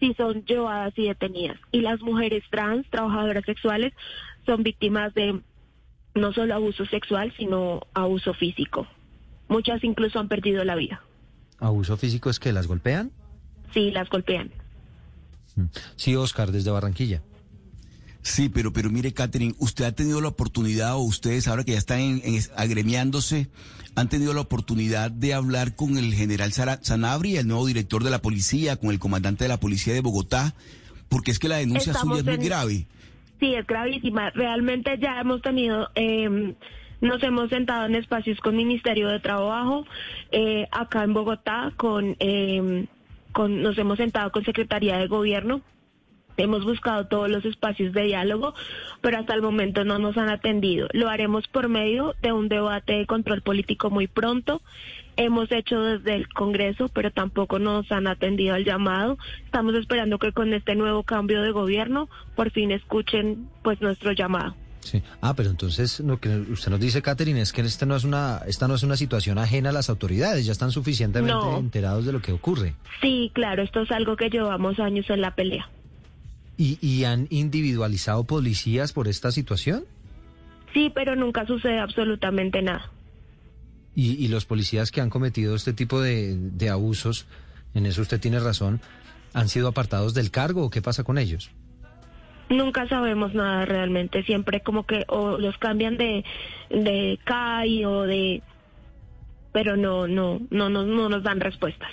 sí 0.00 0.14
son 0.16 0.44
llevadas 0.44 0.92
y 0.96 1.06
detenidas. 1.06 1.58
Y 1.72 1.80
las 1.80 2.00
mujeres 2.00 2.42
trans, 2.50 2.88
trabajadoras 2.90 3.44
sexuales, 3.44 3.92
son 4.44 4.62
víctimas 4.62 5.14
de 5.14 5.40
no 6.14 6.32
solo 6.32 6.54
abuso 6.54 6.86
sexual, 6.86 7.32
sino 7.36 7.80
abuso 7.94 8.34
físico. 8.34 8.86
Muchas 9.48 9.82
incluso 9.84 10.18
han 10.18 10.28
perdido 10.28 10.64
la 10.64 10.74
vida. 10.74 11.02
¿Abuso 11.58 11.96
físico 11.96 12.30
es 12.30 12.38
que 12.38 12.52
las 12.52 12.66
golpean? 12.66 13.12
Sí, 13.72 13.90
las 13.90 14.08
golpean. 14.08 14.50
Mm. 15.54 15.66
Sí, 15.96 16.16
Oscar, 16.16 16.52
desde 16.52 16.70
Barranquilla. 16.70 17.22
Sí, 18.22 18.48
pero, 18.48 18.72
pero 18.72 18.90
mire, 18.90 19.12
Catherine, 19.12 19.54
usted 19.58 19.84
ha 19.84 19.92
tenido 19.92 20.20
la 20.20 20.28
oportunidad, 20.28 20.96
o 20.96 21.00
ustedes 21.00 21.46
ahora 21.46 21.62
que 21.62 21.72
ya 21.72 21.78
están 21.78 22.00
en, 22.00 22.40
agremiándose, 22.56 23.48
han 23.96 24.08
tenido 24.10 24.34
la 24.34 24.42
oportunidad 24.42 25.10
de 25.10 25.34
hablar 25.34 25.74
con 25.74 25.96
el 25.96 26.12
general 26.14 26.52
Sanabria, 26.52 27.40
el 27.40 27.48
nuevo 27.48 27.66
director 27.66 28.04
de 28.04 28.10
la 28.10 28.20
policía, 28.20 28.76
con 28.76 28.90
el 28.90 28.98
comandante 28.98 29.44
de 29.44 29.48
la 29.48 29.58
policía 29.58 29.94
de 29.94 30.02
Bogotá, 30.02 30.54
porque 31.08 31.30
es 31.30 31.38
que 31.38 31.48
la 31.48 31.56
denuncia 31.56 31.94
suya 31.94 32.18
es 32.18 32.24
muy 32.24 32.46
grave. 32.46 32.86
Sí, 33.40 33.54
es 33.54 33.66
gravísima. 33.66 34.30
Realmente 34.30 34.98
ya 35.00 35.20
hemos 35.20 35.42
tenido... 35.42 35.88
Eh, 35.94 36.54
nos 37.00 37.22
hemos 37.22 37.50
sentado 37.50 37.84
en 37.84 37.94
espacios 37.94 38.38
con 38.40 38.56
Ministerio 38.56 39.08
de 39.08 39.20
Trabajo, 39.20 39.84
eh, 40.32 40.66
acá 40.70 41.04
en 41.04 41.12
Bogotá, 41.12 41.72
con, 41.76 42.16
eh, 42.20 42.86
con, 43.32 43.60
nos 43.60 43.76
hemos 43.76 43.98
sentado 43.98 44.32
con 44.32 44.44
Secretaría 44.44 44.96
de 44.96 45.06
Gobierno 45.06 45.60
Hemos 46.36 46.64
buscado 46.64 47.06
todos 47.06 47.30
los 47.30 47.44
espacios 47.44 47.92
de 47.92 48.02
diálogo, 48.02 48.54
pero 49.00 49.18
hasta 49.18 49.34
el 49.34 49.42
momento 49.42 49.84
no 49.84 49.98
nos 49.98 50.16
han 50.16 50.28
atendido. 50.28 50.88
Lo 50.92 51.08
haremos 51.08 51.46
por 51.48 51.68
medio 51.68 52.14
de 52.22 52.32
un 52.32 52.48
debate 52.48 52.94
de 52.94 53.06
control 53.06 53.42
político 53.42 53.90
muy 53.90 54.06
pronto. 54.06 54.60
Hemos 55.16 55.50
hecho 55.50 55.80
desde 55.80 56.14
el 56.14 56.28
Congreso, 56.28 56.88
pero 56.88 57.10
tampoco 57.10 57.58
nos 57.58 57.90
han 57.90 58.06
atendido 58.06 58.54
al 58.54 58.64
llamado. 58.64 59.16
Estamos 59.46 59.74
esperando 59.74 60.18
que 60.18 60.32
con 60.32 60.52
este 60.52 60.74
nuevo 60.74 61.04
cambio 61.04 61.40
de 61.40 61.52
gobierno 61.52 62.08
por 62.34 62.50
fin 62.50 62.70
escuchen 62.70 63.48
pues 63.62 63.80
nuestro 63.80 64.12
llamado. 64.12 64.54
Sí. 64.86 65.02
Ah, 65.20 65.34
pero 65.34 65.50
entonces 65.50 65.98
lo 66.00 66.20
que 66.20 66.28
usted 66.28 66.70
nos 66.70 66.78
dice, 66.78 67.02
Catherine, 67.02 67.40
es 67.40 67.52
que 67.52 67.60
esta 67.62 67.86
no 67.86 67.96
es 67.96 68.04
una, 68.04 68.42
esta 68.46 68.68
no 68.68 68.76
es 68.76 68.84
una 68.84 68.96
situación 68.96 69.36
ajena 69.36 69.70
a 69.70 69.72
las 69.72 69.90
autoridades, 69.90 70.46
ya 70.46 70.52
están 70.52 70.70
suficientemente 70.70 71.56
enterados 71.58 72.06
de 72.06 72.12
lo 72.12 72.22
que 72.22 72.32
ocurre. 72.32 72.74
Sí, 73.00 73.32
claro, 73.34 73.62
esto 73.62 73.80
es 73.80 73.90
algo 73.90 74.16
que 74.16 74.30
llevamos 74.30 74.78
años 74.78 75.10
en 75.10 75.22
la 75.22 75.34
pelea. 75.34 75.68
¿Y, 76.58 77.04
han 77.04 77.26
individualizado 77.28 78.24
policías 78.24 78.92
por 78.92 79.08
esta 79.08 79.30
situación? 79.30 79.84
Sí, 80.72 80.90
pero 80.94 81.14
nunca 81.14 81.46
sucede 81.46 81.78
absolutamente 81.78 82.62
nada. 82.62 82.90
¿Y, 83.94 84.28
los 84.28 84.46
policías 84.46 84.90
que 84.90 85.00
han 85.00 85.10
cometido 85.10 85.54
este 85.54 85.72
tipo 85.72 86.00
de, 86.00 86.68
abusos, 86.70 87.26
en 87.74 87.86
eso 87.86 88.02
usted 88.02 88.20
tiene 88.20 88.40
razón, 88.40 88.80
han 89.34 89.48
sido 89.48 89.68
apartados 89.68 90.14
del 90.14 90.30
cargo 90.30 90.64
o 90.64 90.70
qué 90.70 90.80
pasa 90.80 91.04
con 91.04 91.18
ellos? 91.18 91.50
Nunca 92.48 92.88
sabemos 92.88 93.34
nada 93.34 93.64
realmente, 93.64 94.22
siempre 94.22 94.60
como 94.60 94.86
que 94.86 95.04
o 95.08 95.36
los 95.36 95.58
cambian 95.58 95.96
de, 95.96 96.24
de 96.70 97.18
CAI 97.24 97.84
o 97.84 98.02
de... 98.02 98.42
pero 99.52 99.76
no, 99.76 100.06
no, 100.06 100.40
no, 100.50 100.70
no, 100.70 100.84
no 100.84 101.08
nos 101.08 101.22
dan 101.22 101.40
respuestas. 101.40 101.90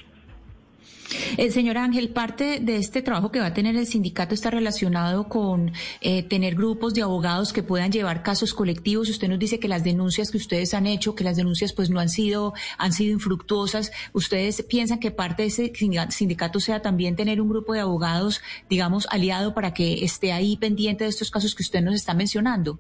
Eh, 1.38 1.52
señor 1.52 1.78
Ángel, 1.78 2.10
parte 2.10 2.60
de 2.60 2.78
este 2.78 3.02
trabajo 3.02 3.32
que 3.32 3.40
va 3.40 3.48
a 3.48 3.54
tener 3.54 3.76
el 3.76 3.86
sindicato 3.86 4.34
está 4.34 4.50
relacionado 4.50 5.28
con 5.28 5.72
eh, 6.02 6.24
tener 6.24 6.56
grupos 6.56 6.94
de 6.94 7.02
abogados 7.02 7.54
que 7.54 7.64
puedan 7.64 7.92
llevar 7.92 8.24
casos 8.24 8.54
colectivos. 8.54 9.10
Usted 9.10 9.28
nos 9.28 9.40
dice 9.40 9.60
que 9.60 9.68
las 9.68 9.84
denuncias 9.84 10.32
que 10.32 10.38
ustedes 10.38 10.74
han 10.74 10.88
hecho, 10.88 11.16
que 11.16 11.24
las 11.24 11.38
denuncias 11.38 11.74
pues 11.74 11.90
no 11.90 12.00
han 12.00 12.10
sido, 12.10 12.54
han 12.78 12.94
sido 12.94 13.14
infructuosas. 13.14 13.92
¿Ustedes 14.14 14.64
piensan 14.64 15.00
que 15.00 15.12
parte 15.12 15.44
de 15.44 15.48
ese 15.50 15.74
sindicato 16.10 16.60
sea 16.60 16.82
también 16.82 17.16
tener 17.16 17.42
un 17.42 17.50
grupo 17.50 17.74
de 17.74 17.82
abogados, 17.82 18.42
digamos, 18.70 19.08
aliado 19.12 19.54
para 19.54 19.74
que 19.74 20.04
esté 20.04 20.32
ahí 20.32 20.58
pendiente 20.58 21.04
de 21.04 21.10
estos 21.10 21.32
casos 21.32 21.56
que 21.56 21.64
usted 21.64 21.82
nos 21.82 21.96
está 21.96 22.14
mencionando? 22.14 22.80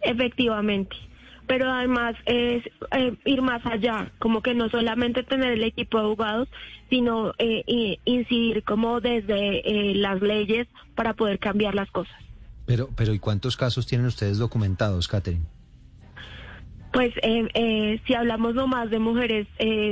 Efectivamente 0.00 1.07
pero 1.48 1.68
además 1.72 2.14
es 2.26 2.62
eh, 2.92 3.16
ir 3.24 3.42
más 3.42 3.64
allá, 3.64 4.12
como 4.18 4.42
que 4.42 4.54
no 4.54 4.68
solamente 4.68 5.22
tener 5.22 5.52
el 5.52 5.64
equipo 5.64 5.98
de 5.98 6.04
abogados, 6.04 6.48
sino 6.90 7.32
eh, 7.38 7.98
incidir 8.04 8.62
como 8.62 9.00
desde 9.00 9.90
eh, 9.90 9.94
las 9.94 10.20
leyes 10.20 10.68
para 10.94 11.14
poder 11.14 11.38
cambiar 11.38 11.74
las 11.74 11.90
cosas. 11.90 12.14
Pero, 12.66 12.90
pero 12.94 13.14
¿y 13.14 13.18
cuántos 13.18 13.56
casos 13.56 13.86
tienen 13.86 14.06
ustedes 14.06 14.36
documentados, 14.36 15.08
Catherine? 15.08 15.46
Pues 16.92 17.12
si 18.06 18.14
hablamos 18.14 18.54
nomás 18.54 18.90
de 18.90 18.98
mujeres 18.98 19.46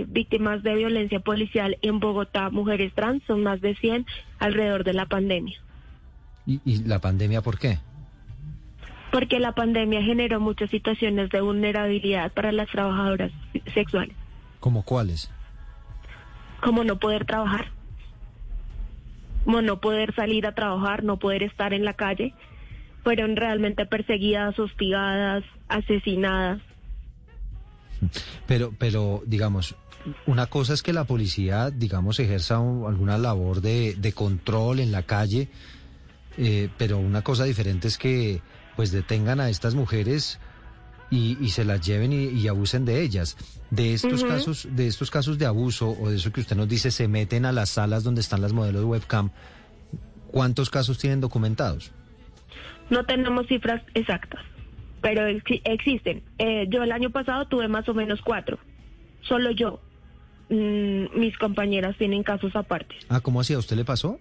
víctimas 0.08 0.62
de 0.62 0.74
violencia 0.74 1.20
policial 1.20 1.76
en 1.82 2.00
Bogotá, 2.00 2.50
mujeres 2.50 2.92
trans, 2.94 3.22
son 3.26 3.42
más 3.42 3.60
de 3.60 3.76
100 3.76 4.06
alrededor 4.38 4.82
de 4.82 4.94
la 4.94 5.06
pandemia. 5.06 5.58
¿Y, 6.46 6.84
la 6.84 7.00
pandemia 7.00 7.42
por 7.42 7.58
qué? 7.58 7.78
Porque 9.16 9.40
la 9.40 9.52
pandemia 9.52 10.02
generó 10.02 10.40
muchas 10.40 10.68
situaciones 10.68 11.30
de 11.30 11.40
vulnerabilidad 11.40 12.30
para 12.32 12.52
las 12.52 12.68
trabajadoras 12.68 13.32
sexuales. 13.72 14.14
¿Como 14.60 14.82
cuáles? 14.82 15.30
Como 16.60 16.84
no 16.84 16.98
poder 16.98 17.24
trabajar, 17.24 17.72
como 19.46 19.62
no 19.62 19.80
poder 19.80 20.14
salir 20.14 20.46
a 20.46 20.54
trabajar, 20.54 21.02
no 21.02 21.18
poder 21.18 21.44
estar 21.44 21.72
en 21.72 21.86
la 21.86 21.94
calle. 21.94 22.34
Fueron 23.04 23.36
realmente 23.36 23.86
perseguidas, 23.86 24.58
hostigadas, 24.58 25.44
asesinadas. 25.68 26.60
Pero, 28.46 28.74
pero, 28.78 29.22
digamos, 29.24 29.76
una 30.26 30.44
cosa 30.44 30.74
es 30.74 30.82
que 30.82 30.92
la 30.92 31.04
policía, 31.04 31.70
digamos, 31.70 32.20
ejerza 32.20 32.56
alguna 32.56 33.16
labor 33.16 33.62
de, 33.62 33.94
de, 33.94 34.12
control 34.12 34.78
en 34.78 34.92
la 34.92 35.04
calle, 35.04 35.48
eh, 36.36 36.68
pero 36.76 36.98
una 36.98 37.22
cosa 37.22 37.44
diferente 37.44 37.88
es 37.88 37.96
que 37.96 38.42
pues 38.76 38.92
detengan 38.92 39.40
a 39.40 39.48
estas 39.48 39.74
mujeres 39.74 40.38
y, 41.10 41.48
se 41.50 41.64
las 41.64 41.80
lleven 41.80 42.12
y, 42.12 42.46
abusen 42.48 42.84
de 42.84 43.02
ellas. 43.02 43.36
De 43.70 43.94
estos 43.94 44.24
casos, 44.24 44.68
de 44.70 44.86
estos 44.86 45.10
casos 45.10 45.38
de 45.38 45.46
abuso 45.46 45.96
o 46.00 46.10
de 46.10 46.16
eso 46.16 46.32
que 46.32 46.40
usted 46.40 46.56
nos 46.56 46.68
dice, 46.68 46.90
se 46.90 47.08
meten 47.08 47.44
a 47.44 47.52
las 47.52 47.70
salas 47.70 48.04
donde 48.04 48.20
están 48.20 48.40
las 48.40 48.52
modelos 48.52 48.82
de 48.82 48.86
webcam. 48.86 49.30
¿Cuántos 50.30 50.70
casos 50.70 50.98
tienen 50.98 51.20
documentados? 51.20 51.92
No 52.90 53.04
tenemos 53.04 53.46
cifras 53.46 53.82
exactas, 53.94 54.42
pero 55.00 55.26
existen. 55.26 56.22
Eh, 56.38 56.66
yo 56.68 56.82
el 56.82 56.92
año 56.92 57.10
pasado 57.10 57.46
tuve 57.46 57.68
más 57.68 57.88
o 57.88 57.94
menos 57.94 58.20
cuatro, 58.22 58.58
solo 59.22 59.50
yo. 59.50 59.80
Mm, 60.48 61.18
mis 61.18 61.36
compañeras 61.38 61.96
tienen 61.98 62.22
casos 62.22 62.54
aparte. 62.54 62.94
Ah, 63.08 63.20
¿cómo 63.20 63.40
así? 63.40 63.54
¿A 63.54 63.58
usted 63.58 63.76
le 63.76 63.84
pasó? 63.84 64.20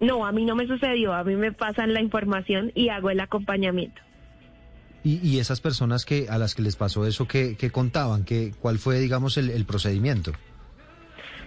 No, 0.00 0.24
a 0.26 0.32
mí 0.32 0.44
no 0.44 0.56
me 0.56 0.66
sucedió, 0.66 1.12
a 1.12 1.22
mí 1.24 1.36
me 1.36 1.52
pasan 1.52 1.92
la 1.92 2.00
información 2.00 2.72
y 2.74 2.88
hago 2.88 3.10
el 3.10 3.20
acompañamiento. 3.20 4.00
¿Y, 5.02 5.38
esas 5.38 5.62
personas 5.62 6.04
que 6.04 6.26
a 6.28 6.36
las 6.36 6.54
que 6.54 6.60
les 6.60 6.76
pasó 6.76 7.06
eso, 7.06 7.26
qué, 7.26 7.56
contaban? 7.72 8.24
¿Qué, 8.24 8.52
¿Cuál 8.60 8.78
fue, 8.78 8.98
digamos, 8.98 9.38
el, 9.38 9.64
procedimiento? 9.64 10.32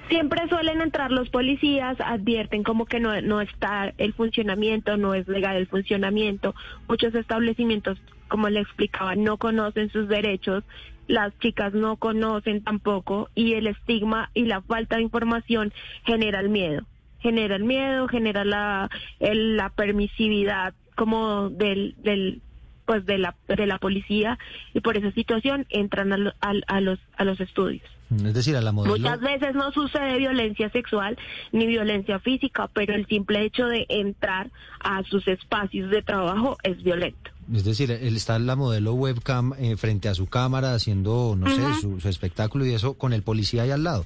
Siempre 0.10 0.48
suelen 0.50 0.82
entrar 0.82 1.12
los 1.12 1.30
policías, 1.30 1.98
advierten 2.02 2.64
como 2.64 2.86
que 2.86 3.00
no, 3.00 3.22
no 3.22 3.42
está 3.42 3.94
el 4.00 4.14
funcionamiento, 4.14 4.98
no 4.98 5.14
es 5.14 5.28
legal 5.28 5.56
el 5.56 5.68
funcionamiento. 5.68 6.56
Muchos 6.88 7.14
establecimientos, 7.14 8.00
como 8.28 8.50
le 8.50 8.60
explicaba, 8.62 9.16
no 9.16 9.38
conocen 9.38 9.92
sus 9.92 10.08
derechos, 10.08 10.64
las 11.08 11.38
chicas 11.38 11.74
no 11.74 11.98
conocen 11.98 12.64
tampoco 12.64 13.30
y 13.36 13.54
el 13.54 13.68
estigma 13.68 14.32
y 14.34 14.46
la 14.46 14.62
falta 14.62 14.96
de 14.96 15.04
información 15.04 15.74
genera 16.06 16.40
el 16.40 16.50
miedo 16.50 16.86
genera 17.24 17.56
el 17.56 17.64
miedo, 17.64 18.08
genera 18.08 18.46
la, 18.46 18.90
la 19.20 19.70
permisividad 19.70 20.76
como 20.96 21.50
del, 21.50 21.96
del 22.04 22.42
pues 22.86 23.06
de 23.06 23.18
la 23.18 23.36
de 23.48 23.66
la 23.66 23.80
policía 23.80 24.38
y 24.74 24.82
por 24.82 24.98
esa 24.98 25.12
situación 25.12 25.66
entran 25.70 26.12
a, 26.12 26.34
a, 26.68 26.82
los 26.82 27.00
a 27.18 27.24
los 27.24 27.40
estudios. 27.40 27.90
Es 28.14 28.34
decir, 28.36 28.56
a 28.56 28.62
la 28.62 28.72
modelo... 28.72 28.96
Muchas 28.96 29.22
veces 29.22 29.56
no 29.56 29.72
sucede 29.72 30.20
violencia 30.20 30.70
sexual 30.70 31.18
ni 31.52 31.66
violencia 31.66 32.20
física, 32.20 32.70
pero 32.72 32.94
el 32.94 33.08
simple 33.08 33.44
hecho 33.44 33.66
de 33.66 33.88
entrar 33.90 34.52
a 34.82 35.02
sus 35.04 35.28
espacios 35.28 35.90
de 35.90 36.04
trabajo 36.04 36.58
es 36.62 36.84
violento. 36.84 37.32
Es 37.52 37.64
decir, 37.64 37.90
él 37.90 38.16
está 38.16 38.36
en 38.36 38.46
la 38.46 38.56
modelo 38.56 38.94
webcam 38.94 39.54
eh, 39.58 39.78
frente 39.78 40.10
a 40.10 40.14
su 40.14 40.28
cámara 40.28 40.76
haciendo, 40.76 41.36
no 41.36 41.48
sé, 41.50 41.62
su, 41.82 42.00
su 42.00 42.08
espectáculo 42.08 42.66
y 42.66 42.74
eso 42.74 42.94
con 42.96 43.14
el 43.14 43.24
policía 43.24 43.64
ahí 43.64 43.72
al 43.72 43.84
lado. 43.84 44.06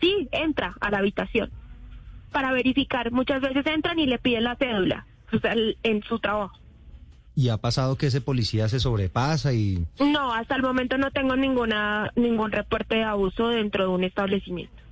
Sí, 0.00 0.28
entra 0.32 0.74
a 0.80 0.90
la 0.90 0.98
habitación 0.98 1.50
para 2.32 2.52
verificar. 2.52 3.12
Muchas 3.12 3.40
veces 3.40 3.64
entran 3.66 3.98
y 3.98 4.06
le 4.06 4.18
piden 4.18 4.44
la 4.44 4.56
cédula 4.56 5.06
en 5.82 6.02
su 6.02 6.18
trabajo. 6.18 6.58
¿Y 7.34 7.48
ha 7.48 7.56
pasado 7.56 7.96
que 7.96 8.08
ese 8.08 8.20
policía 8.20 8.68
se 8.68 8.78
sobrepasa 8.78 9.54
y...? 9.54 9.86
No, 10.00 10.34
hasta 10.34 10.54
el 10.54 10.62
momento 10.62 10.98
no 10.98 11.10
tengo 11.10 11.34
ninguna 11.36 12.10
ningún 12.14 12.52
reporte 12.52 12.96
de 12.96 13.04
abuso 13.04 13.48
dentro 13.48 13.84
de 13.84 13.90
un 13.90 14.04
establecimiento. 14.04 14.82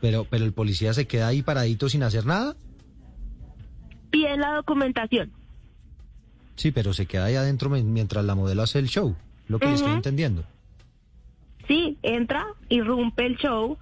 Pero, 0.00 0.24
pero 0.24 0.44
el 0.44 0.52
policía 0.52 0.92
se 0.92 1.06
queda 1.06 1.28
ahí 1.28 1.42
paradito 1.42 1.88
sin 1.88 2.02
hacer 2.02 2.26
nada. 2.26 2.56
Piden 4.10 4.40
la 4.40 4.54
documentación. 4.54 5.30
Sí, 6.56 6.72
pero 6.72 6.92
se 6.92 7.06
queda 7.06 7.26
ahí 7.26 7.36
adentro 7.36 7.70
mientras 7.70 8.24
la 8.24 8.34
modelo 8.34 8.62
hace 8.62 8.80
el 8.80 8.88
show, 8.88 9.14
lo 9.46 9.60
que 9.60 9.66
le 9.66 9.74
estoy 9.74 9.92
entendiendo. 9.92 10.44
Sí, 11.68 11.98
entra, 12.02 12.46
irrumpe 12.68 13.26
el 13.26 13.36
show, 13.36 13.78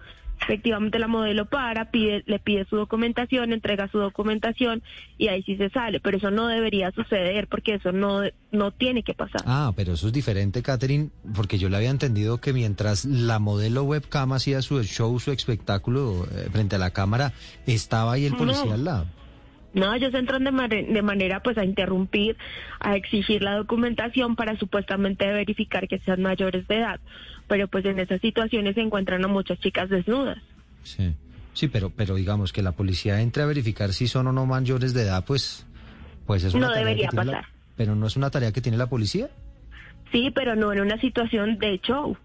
efectivamente 0.47 0.99
la 0.99 1.09
modelo 1.09 1.47
para, 1.47 1.91
pide, 1.91 2.23
le 2.27 2.39
pide 2.39 2.65
su 2.67 2.77
documentación, 2.77 3.53
entrega 3.53 3.89
su 3.89 3.99
documentación 3.99 4.83
y 5.19 5.29
ahí 5.29 5.43
sí 5.43 5.57
se 5.57 5.71
sale, 5.71 5.99
pero 6.01 6.19
eso 6.19 6.31
no 6.31 6.47
debería 6.47 6.93
suceder 6.93 7.49
porque 7.49 7.75
eso 7.75 7.91
no, 7.91 8.21
no 8.53 8.71
tiene 8.71 9.03
que 9.03 9.15
pasar. 9.15 9.43
Ah, 9.45 9.73
pero 9.75 9.95
eso 9.95 10.07
es 10.07 10.13
diferente, 10.13 10.63
Catherine, 10.63 11.11
porque 11.35 11.59
yo 11.59 11.69
le 11.69 11.77
había 11.77 11.91
entendido 11.91 12.39
que 12.39 12.53
mientras 12.53 13.05
la 13.05 13.41
modelo 13.41 13.83
webcam 13.83 14.33
hacía 14.33 14.63
su 14.63 14.83
show, 14.85 15.19
su 15.19 15.33
espectáculo 15.33 16.27
eh, 16.33 16.49
frente 16.53 16.77
a 16.77 16.79
la 16.79 16.91
cámara, 16.91 17.33
estaba 17.67 18.13
ahí 18.13 18.27
el 18.27 18.37
policía 18.37 18.75
al 18.75 18.85
lado. 18.85 19.07
No, 19.77 19.93
ellos 19.93 20.15
entran 20.15 20.43
de, 20.43 20.85
de, 20.85 21.03
manera 21.03 21.41
pues 21.41 21.59
a 21.59 21.65
interrumpir, 21.65 22.39
a 22.81 22.97
exigir 22.97 23.43
la 23.43 23.57
documentación 23.57 24.35
para 24.35 24.59
supuestamente 24.59 25.31
verificar 25.31 25.87
que 25.87 25.99
sean 25.99 26.23
mayores 26.23 26.67
de 26.67 26.79
edad. 26.79 26.99
Pero 27.47 27.69
pues 27.69 27.85
en 27.85 27.99
esas 27.99 28.23
situaciones 28.23 28.75
se 28.75 28.81
encuentran 28.81 29.23
a 29.23 29.29
muchas 29.29 29.61
chicas 29.61 29.91
desnudas. 29.91 30.39
Sí, 30.83 31.15
sí, 31.53 31.69
pero, 31.69 31.91
pero 31.91 32.15
digamos 32.15 32.55
que 32.55 32.63
la 32.63 32.73
policía 32.73 33.21
entre 33.21 33.43
a 33.43 33.47
verificar 33.47 33.93
si 33.93 34.09
son 34.09 34.29
o 34.29 34.33
no 34.33 34.47
mayores 34.47 34.95
de 34.95 35.03
edad, 35.03 35.27
pues, 35.27 35.67
pues 36.25 36.43
es 36.45 36.55
una 36.55 36.69
no 36.69 36.75
debería 36.75 37.11
pasar. 37.11 37.45
pero 37.77 37.95
no 37.95 38.07
es 38.07 38.17
una 38.17 38.31
tarea 38.31 38.53
que 38.53 38.63
tiene 38.63 38.79
la 38.79 38.89
policía. 38.89 39.29
Sí, 40.11 40.33
pero 40.35 40.57
no 40.57 40.73
en 40.73 40.81
una 40.81 40.99
situación 41.03 41.59
de 41.59 41.79
show. 41.81 42.17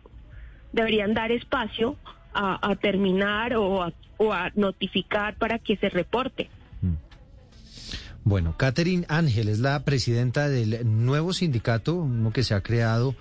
Deberían 0.71 1.13
dar 1.13 1.33
espacio 1.33 1.97
a, 2.33 2.73
terminar 2.77 3.55
o 3.55 3.83
a, 3.83 3.91
o 4.15 4.31
a 4.31 4.51
notificar 4.55 5.35
para 5.35 5.59
que 5.59 5.75
se 5.75 5.89
reporte. 5.89 6.49
Bueno, 8.23 8.55
Catherine 8.55 9.05
Ángel 9.09 9.49
es 9.49 9.59
la 9.59 9.83
presidenta 9.83 10.47
del 10.47 10.81
nuevo 10.85 11.33
sindicato, 11.33 11.95
uno 11.95 12.31
que 12.31 12.43
se 12.43 12.53
ha 12.53 12.61
creado 12.61 13.15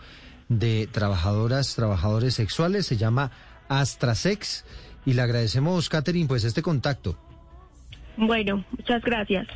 de 0.49 0.89
trabajadoras, 0.91 1.75
trabajadores 1.75 2.35
sexuales, 2.35 2.87
se 2.87 2.97
llama 2.97 3.31
Astrasex, 3.69 4.65
y 5.07 5.15
le 5.15 5.23
agradecemos, 5.23 5.89
Catherine, 5.89 6.29
pues 6.29 6.45
este 6.45 6.61
contacto. 6.61 7.17
Bueno, 8.17 8.65
muchas 8.77 9.03
gracias. 9.03 9.47